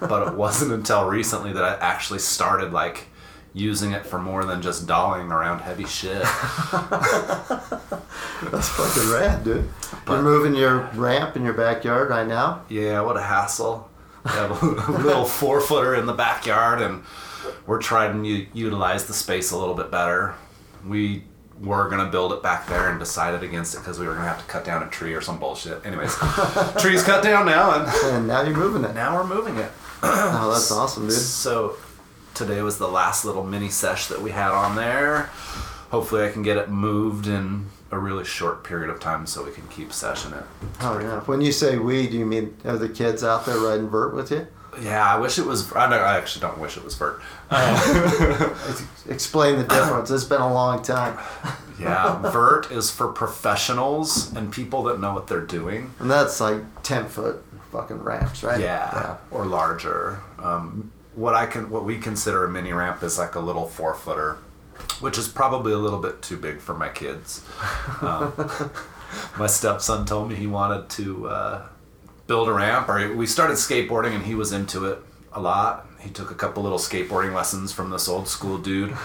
[0.00, 3.08] but it wasn't until recently that I actually started like
[3.52, 6.22] using it for more than just dollying around heavy shit.
[8.50, 9.68] That's fucking rad, dude.
[10.04, 12.62] But- You're moving your ramp in your backyard right now.
[12.68, 13.88] Yeah, what a hassle.
[14.24, 14.66] I have a
[15.02, 17.02] little four footer in the backyard, and
[17.66, 20.34] we're trying to u- utilize the space a little bit better.
[20.86, 21.24] We
[21.60, 24.38] were gonna build it back there and decided against it because we were gonna have
[24.38, 25.84] to cut down a tree or some bullshit.
[25.86, 26.14] Anyways,
[26.78, 28.94] tree's cut down now, and And now you're moving it.
[28.94, 29.70] now we're moving it.
[30.02, 31.12] Oh, that's awesome, dude.
[31.12, 31.76] So
[32.40, 35.24] today was the last little mini sesh that we had on there.
[35.90, 39.50] Hopefully, I can get it moved in a really short period of time so we
[39.50, 40.44] can keep seshing it.
[40.80, 41.20] Oh yeah.
[41.20, 44.30] When you say we, do you mean are the kids out there riding vert with
[44.30, 44.46] you?
[44.80, 45.70] Yeah, I wish it was.
[45.72, 47.20] I, I actually don't wish it was Vert.
[49.08, 50.12] Explain the difference.
[50.12, 51.18] It's been a long time,
[51.80, 55.90] Yeah, Vert is for professionals and people that know what they're doing.
[55.98, 58.60] and that's like ten foot fucking ramps, right?
[58.60, 60.20] Yeah, or larger.
[60.38, 63.94] Um, what I can, what we consider a mini ramp is like a little four
[63.94, 64.38] footer,
[65.00, 67.44] which is probably a little bit too big for my kids.
[68.00, 68.32] Um,
[69.38, 71.62] my stepson told me he wanted to uh,
[72.26, 74.98] build a ramp, or we started skateboarding, and he was into it
[75.34, 75.86] a lot.
[76.00, 78.92] He took a couple little skateboarding lessons from this old school dude.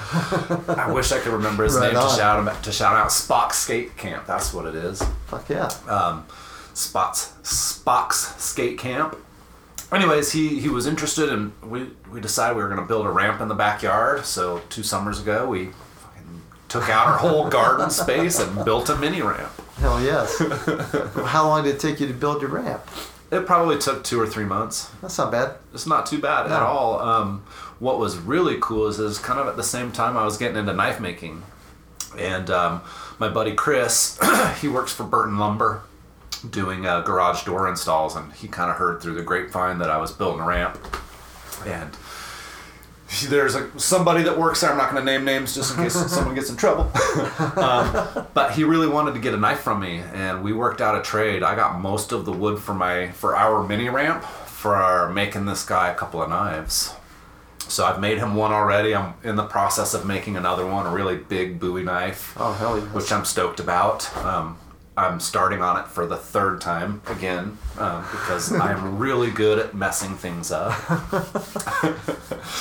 [0.70, 3.52] I wish I could remember his Right name to shout him to shout out Spock
[3.52, 4.26] Skate Camp.
[4.26, 5.04] That's what it is.
[5.28, 5.70] Fuck yeah.
[5.90, 6.26] Um,
[6.74, 9.18] Spots Spock's Skate Camp.
[9.96, 13.10] Anyways, he, he was interested, and we, we decided we were going to build a
[13.10, 14.26] ramp in the backyard.
[14.26, 18.96] So two summers ago, we fucking took out our whole garden space and built a
[18.98, 19.52] mini ramp.
[19.78, 20.38] Hell yes.
[21.26, 22.82] How long did it take you to build your ramp?
[23.32, 24.90] It probably took two or three months.
[25.02, 25.56] That's not bad.
[25.74, 26.56] It's not too bad No.
[26.56, 27.00] at all.
[27.00, 27.44] Um,
[27.80, 30.58] what was really cool is, is kind of at the same time I was getting
[30.58, 31.44] into knife making,
[32.18, 32.82] and um,
[33.20, 34.18] my buddy Chris,
[34.62, 35.82] he works for Burton Lumber,
[36.50, 39.98] doing uh, garage door installs, and he kind of heard through the grapevine that I
[39.98, 40.78] was building a ramp,
[41.66, 41.96] and
[43.30, 44.72] there's a, somebody that works there.
[44.72, 46.92] I'm not going to name names just in case someone gets in trouble.
[47.58, 50.98] um, but he really wanted to get a knife from me, and we worked out
[50.98, 51.44] a trade.
[51.44, 55.46] I got most of the wood for my for our mini ramp for our, making
[55.46, 56.96] this guy a couple of knives.
[57.68, 58.96] So I've made him one already.
[58.96, 62.80] I'm in the process of making another one, a really big Bowie knife, Oh hell
[62.80, 62.92] yes.
[62.92, 64.16] which I'm stoked about.
[64.18, 64.58] Um,
[64.98, 69.76] I'm starting on it for the third time again um, because I'm really good at
[69.76, 70.72] messing things up.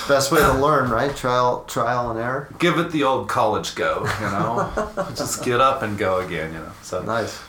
[0.08, 1.14] Best way to learn, right?
[1.14, 2.48] Trial, trial and error.
[2.58, 4.92] Give it the old college go, you know.
[5.16, 6.72] Just get up and go again, you know.
[6.82, 7.40] So Nice.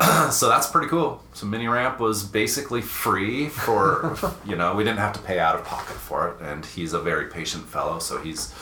[0.30, 1.22] so that's pretty cool.
[1.32, 5.54] So mini ramp was basically free for you know we didn't have to pay out
[5.54, 7.98] of pocket for it, and he's a very patient fellow.
[7.98, 8.54] So he's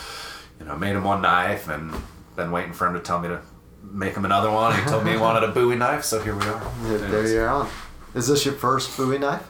[0.59, 1.95] you know made him one knife and
[2.37, 3.41] been waiting for him to tell me to
[3.83, 4.75] make him another one.
[4.77, 6.73] He told me he wanted a Bowie knife, so here we are.
[6.83, 7.69] There, there you're on.
[8.15, 9.49] Is this your first Bowie knife?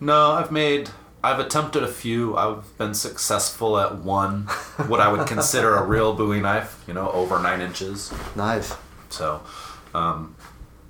[0.00, 0.90] No, I've made.
[1.22, 2.36] I've attempted a few.
[2.36, 4.42] I've been successful at one,
[4.88, 6.82] what I would consider a real Bowie knife.
[6.86, 8.12] You know, over nine inches.
[8.36, 8.74] Nice.
[9.08, 9.42] So,
[9.94, 10.34] um,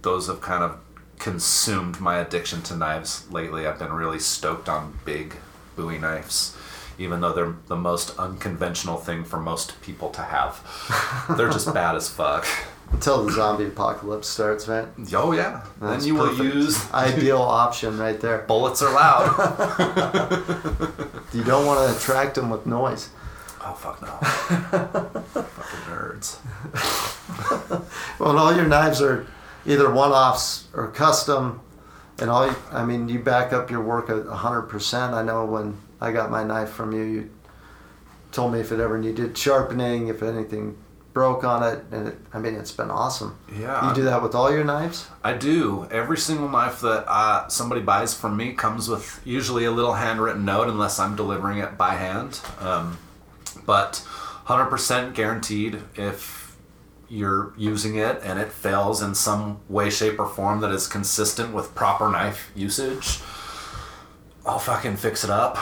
[0.02, 0.78] those have kind of
[1.18, 3.66] consumed my addiction to knives lately.
[3.66, 5.37] I've been really stoked on big
[5.76, 6.56] Bowie knives,
[6.98, 10.61] even though they're the most unconventional thing for most people to have.
[11.37, 12.46] they're just bad as fuck.
[12.92, 14.87] Until the zombie apocalypse starts, right?
[15.14, 15.64] Oh yeah.
[15.80, 18.38] That's then you will use Ideal option right there.
[18.46, 19.30] bullets are loud.
[21.35, 23.09] You don't want to attract them with noise.
[23.61, 24.12] oh fuck no.
[25.33, 26.38] Fucking nerds.
[28.20, 29.26] Well, and all your knives are
[29.66, 31.61] either one-offs or custom,
[32.20, 32.46] and all.
[32.46, 35.12] You, I mean, you back up your work a hundred percent.
[35.14, 37.30] I know when I got my knife from you, you
[38.32, 40.76] told me if it ever needed sharpening, if anything
[41.14, 43.38] broke on it, and it, I mean, it's been awesome.
[43.56, 43.88] Yeah.
[43.88, 45.08] You do that with all your knives.
[45.22, 45.88] I do.
[45.90, 50.44] Every single knife that uh, somebody buys from me comes with usually a little handwritten
[50.44, 52.40] note, unless I'm delivering it by hand.
[52.58, 52.98] Um,
[53.64, 54.04] but
[54.46, 56.56] 100% guaranteed if
[57.08, 61.54] you're using it and it fails in some way, shape, or form that is consistent
[61.54, 63.20] with proper knife usage,
[64.46, 65.57] I'll fucking fix it up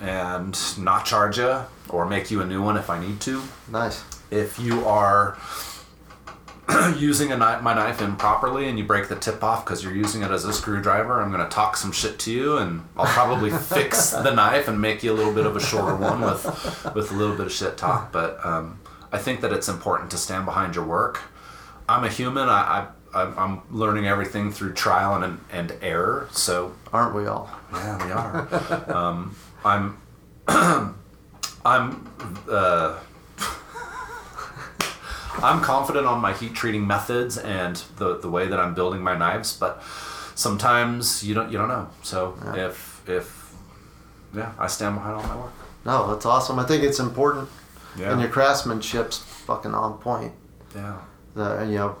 [0.00, 4.04] and not charge you or make you a new one if I need to Nice.
[4.30, 5.36] if you are
[6.98, 10.22] using a knife, my knife improperly and you break the tip off because you're using
[10.22, 14.10] it as a screwdriver, I'm gonna talk some shit to you and I'll probably fix
[14.10, 16.44] the knife and make you a little bit of a shorter one with
[16.94, 18.12] with a little bit of shit talk.
[18.12, 18.78] But um,
[19.10, 21.22] I think that it's important to stand behind your work.
[21.88, 22.48] I'm a human.
[22.50, 26.28] I, I I'm- I'm learning everything through trial and and error.
[26.32, 27.48] So Aren't we all?
[27.72, 28.90] yeah, we are.
[28.96, 29.96] um, I'm,
[31.64, 32.08] I'm,
[32.50, 32.98] uh,
[35.42, 39.16] I'm confident on my heat treating methods and the the way that I'm building my
[39.16, 39.82] knives, but
[40.34, 41.88] sometimes you don't you don't know.
[42.02, 42.66] So Yeah.
[42.68, 43.54] if if
[44.34, 45.52] yeah, I stand behind all my work.
[45.84, 46.58] No, that's awesome.
[46.58, 47.48] I think it's important,
[47.96, 48.10] Yeah.
[48.12, 50.32] and your craftsmanship's fucking on point.
[50.74, 50.96] yeah.
[51.34, 51.96] The, you know,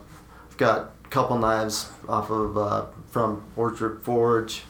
[0.50, 4.62] I've got couple knives off of uh, from Orchard Forge,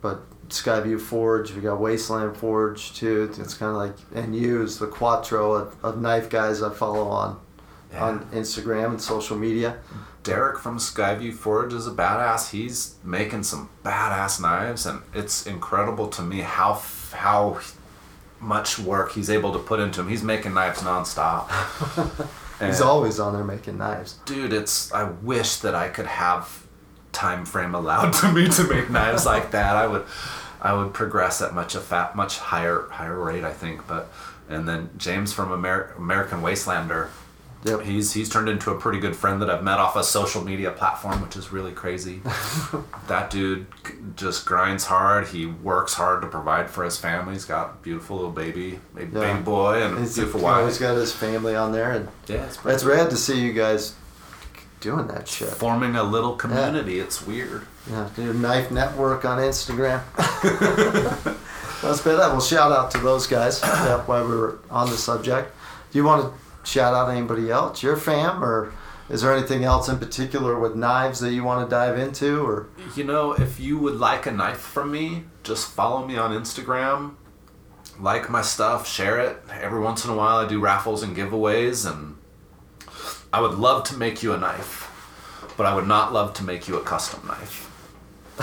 [0.00, 1.52] but Skyview Forge.
[1.52, 3.32] We got Wasteland Forge too.
[3.38, 7.40] It's kind of like and use the Quattro of, of knife guys I follow on
[7.94, 9.78] on Instagram and social media.
[10.22, 12.50] Derek from Skyview Forge is a badass.
[12.50, 16.82] He's making some badass knives, and it's incredible to me how
[17.12, 17.60] how
[18.40, 20.08] much work he's able to put into them.
[20.08, 21.48] He's making knives nonstop.
[22.60, 24.18] He's always on there making knives.
[24.24, 24.52] dude.
[24.52, 26.64] It's I wish that I could have
[27.12, 29.76] time frame allowed to me to make knives like that.
[29.76, 30.04] I would
[30.60, 33.44] I would progress at much a fat much higher higher rate.
[33.44, 34.10] I think, but
[34.48, 37.08] and then James from Amer- American Wastelander.
[37.64, 37.80] Yep.
[37.80, 40.70] He's he's turned into a pretty good friend that I've met off a social media
[40.70, 42.20] platform, which is really crazy.
[43.08, 43.66] that dude
[44.16, 45.28] just grinds hard.
[45.28, 47.32] He works hard to provide for his family.
[47.32, 49.06] He's got a beautiful little baby, a Yeah.
[49.06, 50.66] baby boy, and a beautiful you wife.
[50.66, 53.94] he's got his family on there, and yeah, it's that's rad to see you guys
[54.80, 55.48] doing that shit.
[55.48, 57.00] forming a little community.
[57.00, 57.62] It's weird.
[57.90, 60.02] Yeah, do Knife Network on Instagram.
[61.82, 62.16] That's bad.
[62.18, 63.60] Well, shout out to those guys.
[63.64, 65.54] Yeah, while we were on the subject,
[65.92, 68.72] do you want to shout out to anybody else, your fam, or
[69.08, 72.44] is there anything else in particular with knives that you want to dive into?
[72.44, 76.30] Or You know, if you would like a knife from me, just follow me on
[76.32, 77.14] Instagram.
[78.00, 79.36] Like my stuff, share it.
[79.60, 82.16] Every once in a while, I do raffles and giveaways, and
[83.32, 84.90] I would love to make you a knife,
[85.56, 87.70] but I would not love to make you a custom knife.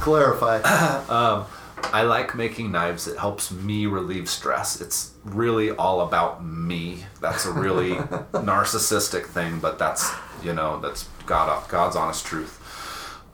[0.00, 0.60] clarify.
[1.08, 1.46] Um,
[1.92, 3.08] I like making knives.
[3.08, 4.80] It helps me relieve stress.
[4.80, 7.04] It's really all about me.
[7.20, 7.94] That's a really
[8.32, 10.10] narcissistic thing, but that's
[10.42, 12.60] you know that's God God's honest truth.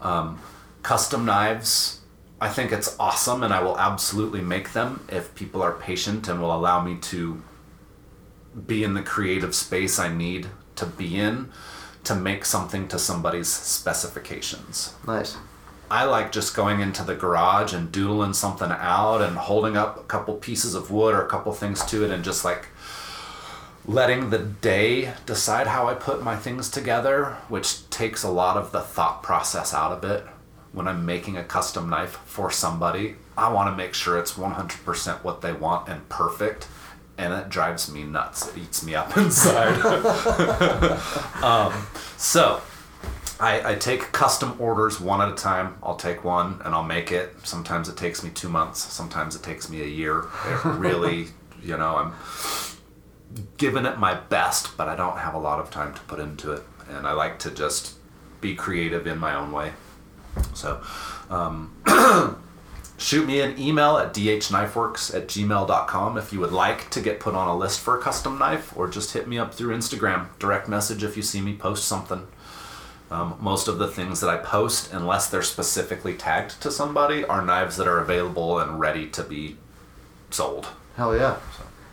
[0.01, 0.41] Um,
[0.83, 2.01] custom knives.
[2.41, 6.41] I think it's awesome, and I will absolutely make them if people are patient and
[6.41, 7.43] will allow me to
[8.67, 11.51] be in the creative space I need to be in
[12.05, 14.95] to make something to somebody's specifications.
[15.07, 15.37] Nice.
[15.91, 20.05] I like just going into the garage and doodling something out and holding up a
[20.05, 22.69] couple pieces of wood or a couple things to it and just like
[23.87, 28.73] letting the day decide how I put my things together, which takes a lot of
[28.73, 30.25] the thought process out of it.
[30.73, 35.23] When I'm making a custom knife for somebody, I want to make sure it's 100%
[35.23, 36.67] what they want and perfect.
[37.17, 38.49] And it drives me nuts.
[38.49, 39.81] It eats me up inside.
[41.43, 41.87] um,
[42.17, 42.61] so,
[43.45, 45.77] I, I take custom orders one at a time.
[45.83, 47.35] I'll take one and I'll make it.
[47.43, 48.81] Sometimes it takes me two months.
[48.81, 50.25] Sometimes it takes me a year.
[50.47, 51.27] It really,
[51.63, 52.15] you know, I'm
[53.59, 56.53] giving it my best, but I don't have a lot of time to put into
[56.53, 56.63] it.
[56.89, 57.97] And I like to just
[58.41, 59.73] be creative in my own way.
[60.55, 60.83] So,
[61.29, 61.77] um,
[62.97, 67.35] shoot me an email at dhknifeworks at gmail.com if you would like to get put
[67.35, 70.29] on a list for a custom knife, or just hit me up through Instagram.
[70.39, 72.27] Direct message if you see me post something.
[73.15, 77.43] Um, most of the things that I post, unless they're specifically tagged to somebody, are
[77.43, 79.57] knives that are available and ready to be
[80.31, 80.67] sold.
[80.97, 81.37] Hell yeah.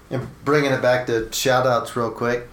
[0.10, 2.48] And bringing it back to shout outs real quick.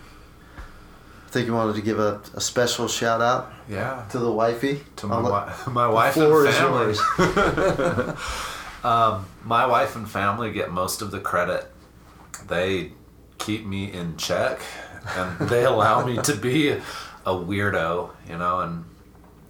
[1.26, 4.04] I think you wanted to give a, a special shout out Yeah.
[4.10, 4.82] to the wifey.
[4.96, 8.14] To my, I'll wi- my wife and family.
[8.84, 11.66] Um, my wife and family get most of the credit.
[12.46, 12.92] They
[13.38, 14.60] keep me in check,
[15.16, 16.76] and they allow me to be
[17.28, 18.60] a weirdo, you know.
[18.60, 18.84] And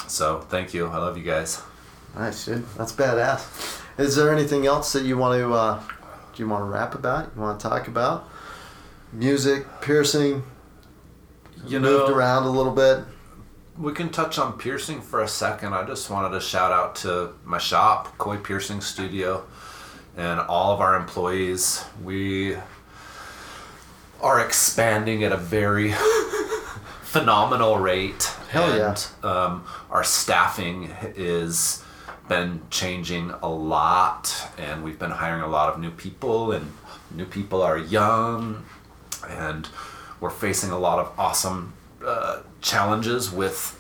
[0.07, 0.87] so, thank you.
[0.89, 1.63] I love you guys.
[2.17, 2.67] Nice, dude.
[2.77, 3.83] That's badass.
[3.99, 5.81] Is there anything else that you want to uh,
[6.35, 7.31] do you want to rap about?
[7.35, 8.29] You want to talk about?
[9.13, 10.43] Music, piercing,
[11.67, 13.01] You moved know, around a little bit.
[13.79, 15.73] we can touch on piercing for a second.
[15.75, 19.45] I just wanted to shout out to my shop, Koi Piercing Studio,
[20.17, 21.85] and all of our employees.
[22.05, 22.57] We
[24.21, 25.91] are expanding at a very
[27.13, 28.25] phenomenal rate.
[28.51, 28.89] Hell yeah.
[29.23, 31.83] and, Um, our staffing is
[32.29, 36.73] been changing a lot, and we've been hiring a lot of new people, and
[37.11, 38.65] new people are young,
[39.27, 39.67] and
[40.21, 41.73] we're facing a lot of awesome
[42.05, 43.77] uh, challenges with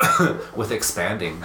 [0.57, 1.43] with expanding.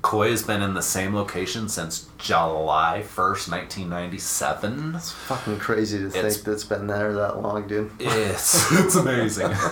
[0.00, 4.94] Koi has been in the same location since July 1st, 1997.
[4.94, 7.90] It's fucking crazy to It's- think that's been there that long, dude.
[7.98, 9.50] It's it's amazing.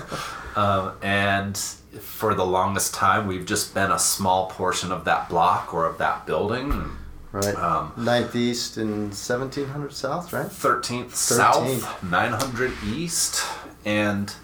[0.56, 5.72] um, and for the longest time, we've just been a small portion of that block
[5.72, 6.90] or of that building.
[7.32, 7.54] Right.
[7.54, 10.46] Um, Ninth East and 1700 South, right?
[10.46, 11.14] 13th 13th.
[11.14, 13.44] South, 900 East,
[13.84, 14.34] and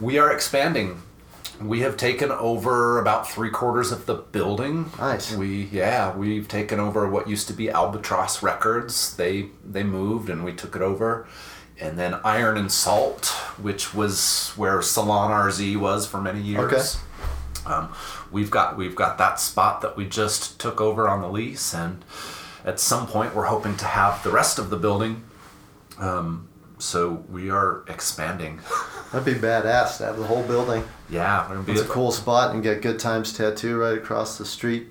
[0.00, 1.02] we are expanding.
[1.60, 4.90] We have taken over about three quarters of the building.
[4.98, 5.34] Nice.
[5.36, 9.14] We yeah, we've taken over what used to be Albatross Records.
[9.16, 11.26] They they moved and we took it over.
[11.82, 13.26] And then Iron and Salt,
[13.60, 16.72] which was where Salon RZ was for many years.
[16.72, 17.72] Okay.
[17.74, 17.92] Um,
[18.30, 22.04] we've got we've got that spot that we just took over on the lease, and
[22.64, 25.24] at some point we're hoping to have the rest of the building.
[25.98, 28.60] Um, so we are expanding.
[29.12, 30.84] That'd be badass to have the whole building.
[31.10, 34.88] yeah, It's a cool spot and get Good Times Tattoo right across the street.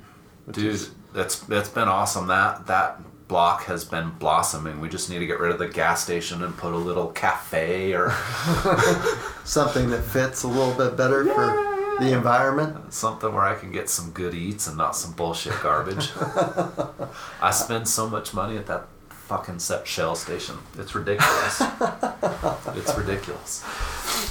[0.52, 0.66] dude.
[0.76, 2.28] is- That's that's been awesome.
[2.28, 3.02] That that
[3.32, 4.82] block has been blossoming.
[4.82, 7.94] We just need to get rid of the gas station and put a little cafe
[7.94, 8.10] or
[9.46, 12.94] something that fits a little bit better for the environment.
[12.94, 16.10] something where I can get some good eats and not some bullshit garbage.
[17.42, 20.58] I spend so much money at that fucking set shell station.
[20.78, 21.62] It's ridiculous.
[22.76, 23.64] it's ridiculous.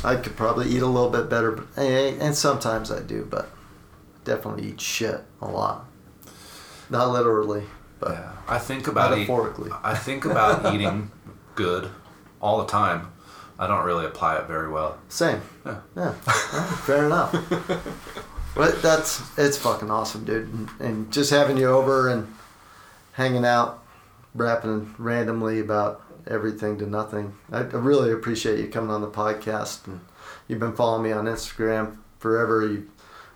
[0.05, 3.49] I could probably eat a little bit better, but, and and sometimes I do, but
[4.25, 5.87] definitely eat shit a lot.
[6.91, 7.65] Not literally,
[8.01, 8.33] but Yeah.
[8.49, 9.71] I think about eat, Metaphorically.
[9.85, 11.11] I think about eating
[11.55, 11.91] good
[12.41, 13.13] all the time.
[13.59, 14.99] I don't really apply it very well.
[15.09, 15.43] same.
[15.67, 15.81] Yeah.
[15.95, 17.33] Yeah, Well, fair enough.
[18.57, 22.35] But that's it's fucking awesome, dude, and, and just having you over and
[23.13, 23.85] hanging out,
[24.35, 27.35] rapping randomly about everything to nothing.
[27.53, 30.01] I, I really appreciate you coming on the podcast, and
[30.49, 32.67] you've been following me on Instagram forever.
[32.67, 32.89] You've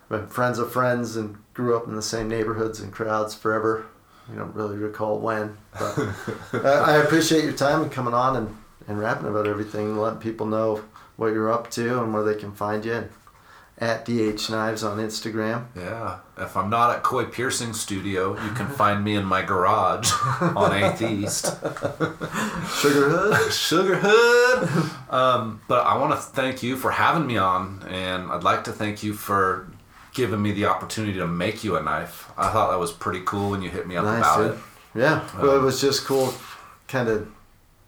[0.09, 3.87] been friends of friends and grew up in the same neighborhoods and crowds forever.
[4.31, 5.99] You don't really recall when, but
[6.65, 8.57] I, I appreciate your time and coming on and,
[8.89, 10.83] and rapping about everything and letting people know
[11.17, 13.09] what you're up to and where they can find you.
[13.77, 15.67] At DH Knives on Instagram.
[15.75, 16.21] Yeah.
[16.39, 20.71] If I'm not at Koi Piercing Studio, you can find me in my garage on
[20.71, 21.47] 8th East.
[22.81, 23.53] Sugar Hood.
[23.53, 24.91] Sugar Hood.
[25.11, 28.73] Um, but I want to thank you for having me on, and I'd like to
[28.73, 29.69] thank you for
[30.15, 32.31] giving me the opportunity to make you a knife.
[32.39, 34.53] I thought that was pretty cool when you hit me up Nice, about dude.
[34.53, 34.59] it.
[35.01, 35.29] Yeah.
[35.37, 36.33] Well, it um, was just cool
[36.89, 37.29] kind of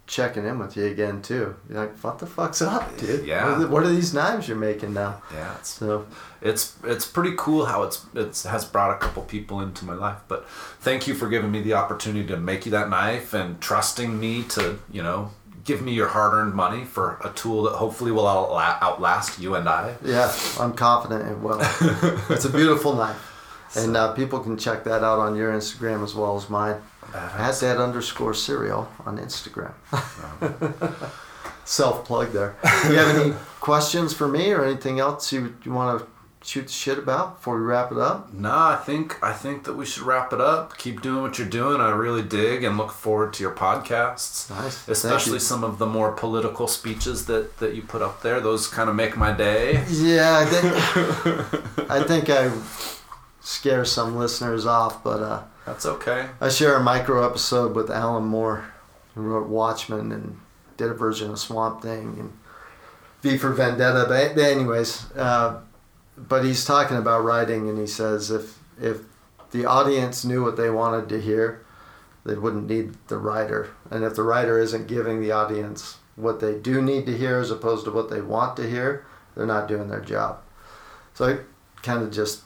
[0.09, 1.55] checking in with you again, too.
[1.68, 3.27] You're like, what the fuck's up, dude?
[3.27, 3.45] Yeah.
[3.45, 5.22] What are, the- what are these knives you're making now?
[5.33, 6.07] Yeah, it's So,
[6.43, 10.18] it's it's pretty cool how it's it's has brought a couple people into my life.
[10.29, 10.49] But
[10.81, 14.43] thank you for giving me the opportunity to make you that knife and trusting me
[14.51, 15.31] to you know
[15.66, 19.68] give me your hard-earned money for a tool that hopefully will outla- outlast you and
[19.68, 19.96] I.
[20.02, 21.58] yeah, I'm confident it will.
[22.30, 23.32] it's a beautiful knife.
[23.76, 26.80] And uh, people can check that out on your Instagram as well as mine.
[27.14, 29.72] At that underscore cereal on Instagram.
[31.64, 32.56] Self plug there.
[32.84, 36.06] Do you have any questions for me or anything else you, you want to
[36.47, 38.32] shoot the shit about before we wrap it up?
[38.32, 40.76] Nah, I think I think that we should wrap it up.
[40.78, 41.80] Keep doing what you're doing.
[41.80, 44.49] I really dig and look forward to your podcasts.
[44.51, 44.88] Nice.
[44.88, 48.40] Especially some of the more political speeches that, that you put up there.
[48.40, 49.84] Those kind of make my day.
[49.97, 52.51] Yeah, I think I think I
[53.40, 56.28] scare some listeners off, but uh, That's okay.
[56.40, 58.64] I share a micro episode with Alan Moore,
[59.14, 60.38] who wrote Watchmen and
[60.76, 62.32] did a version of Swamp Thing and
[63.22, 64.05] V for Vendetta.
[64.09, 65.61] But but anyways, uh,
[66.16, 68.98] but he's talking about writing, and he says if if
[69.50, 71.64] the audience knew what they wanted to hear,
[72.24, 76.58] they wouldn't need the writer, and if the writer isn't giving the audience what they
[76.58, 79.04] do need to hear as opposed to what they want to hear,
[79.34, 80.38] they're not doing their job.
[81.12, 81.38] So I
[81.82, 82.42] kind of just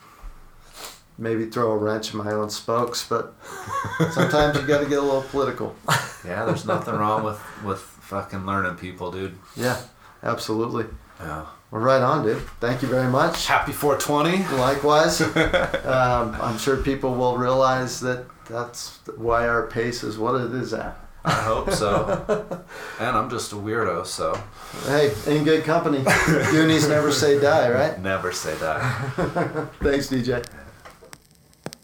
[1.16, 3.34] maybe throw a wrench in my own spokes, but
[4.12, 5.76] sometimes you got to get a little political.
[6.24, 9.38] Yeah, there's nothing wrong with with fucking learning people, dude.
[9.56, 9.80] Yeah,
[10.22, 10.86] absolutely.
[11.20, 11.46] Yeah.
[11.70, 12.42] Well, right on, dude.
[12.60, 13.46] Thank you very much.
[13.46, 14.56] Happy 420.
[14.58, 15.20] Likewise,
[15.86, 20.74] um, I'm sure people will realize that that's why our pace is what it is
[20.74, 20.96] at.
[21.24, 22.64] I hope so.
[22.98, 24.40] and I'm just a weirdo, so
[24.86, 26.02] Hey, in good company.
[26.50, 28.00] Goonies never say die, right?
[28.00, 28.80] never say that.
[29.80, 30.44] Thanks, DJ.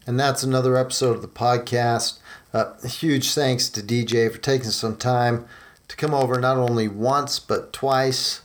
[0.07, 2.19] And that's another episode of the podcast.
[2.53, 5.45] Uh, huge thanks to DJ for taking some time
[5.87, 8.41] to come over not only once but twice.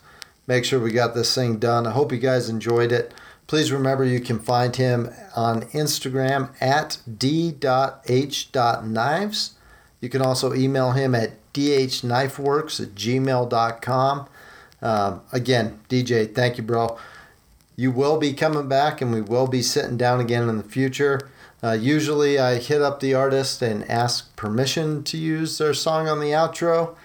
[0.46, 1.86] Make sure we got this thing done.
[1.86, 3.14] I hope you guys enjoyed it.
[3.46, 8.04] Please remember you can find him on Instagram at d.h.knives.
[10.00, 14.28] You can also email him at dhknifeworks at gmail.com.
[14.80, 16.98] Um, again, DJ, thank you, bro.
[17.76, 21.30] You will be coming back and we will be sitting down again in the future.
[21.62, 26.18] Uh, usually I hit up the artist and ask permission to use their song on
[26.18, 26.96] the outro.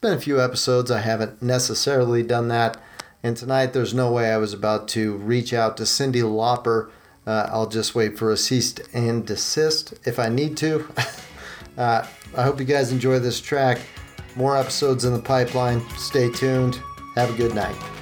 [0.00, 2.80] Been a few episodes I haven't necessarily done that.
[3.24, 6.90] And tonight there's no way I was about to reach out to Cyndi Lauper.
[7.26, 10.86] Uh, I'll just wait for a cease and desist if I need to.
[11.76, 13.80] uh, I hope you guys enjoy this track.
[14.36, 15.82] More episodes in the pipeline.
[15.96, 16.80] Stay tuned.
[17.16, 17.97] Have a good night.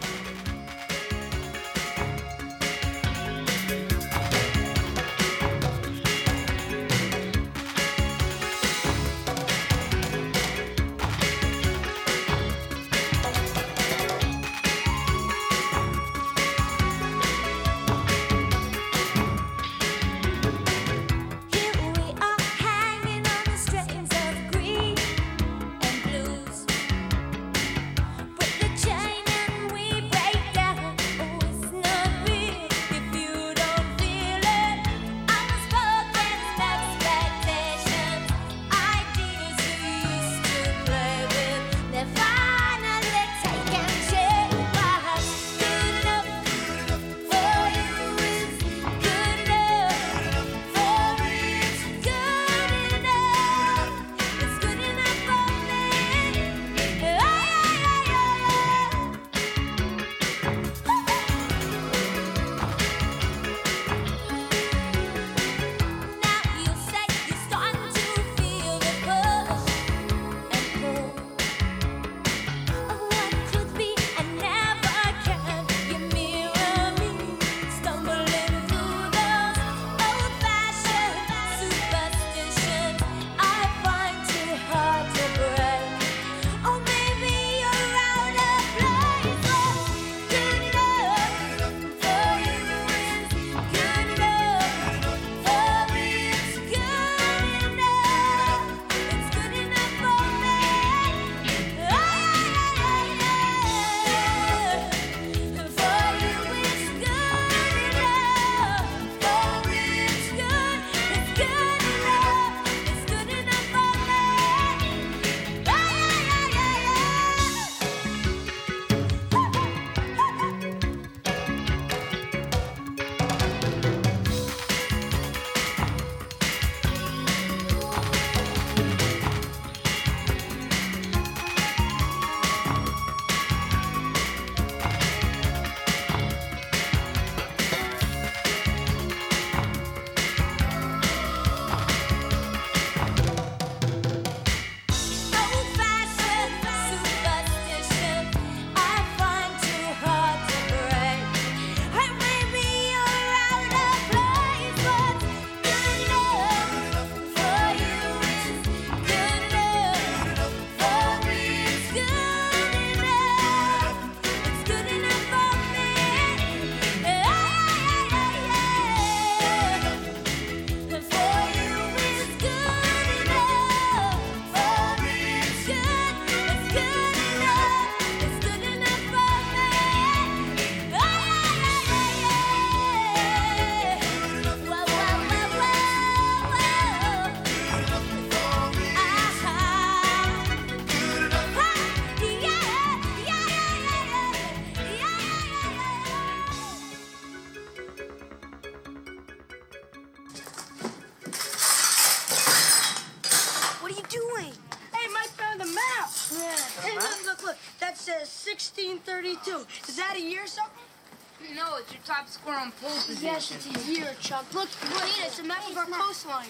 [213.57, 213.95] Position.
[213.95, 214.45] Yes, it's Chuck.
[214.55, 216.49] Look, look, it's a map of our coastline.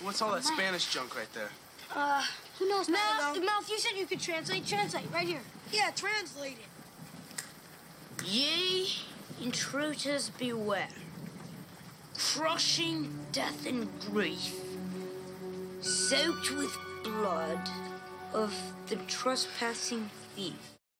[0.00, 1.50] What's all that Spanish junk right there?
[1.94, 2.22] Uh,
[2.58, 2.88] who knows?
[2.88, 4.66] Mouth, Mouth, you said you could translate.
[4.66, 5.42] Translate, right here.
[5.70, 8.26] Yeah, translate it.
[8.26, 8.88] Ye
[9.42, 10.88] intruders beware,
[12.16, 14.54] crushing death and grief,
[15.80, 17.68] soaked with blood
[18.32, 18.54] of
[18.88, 20.71] the trespassing thief.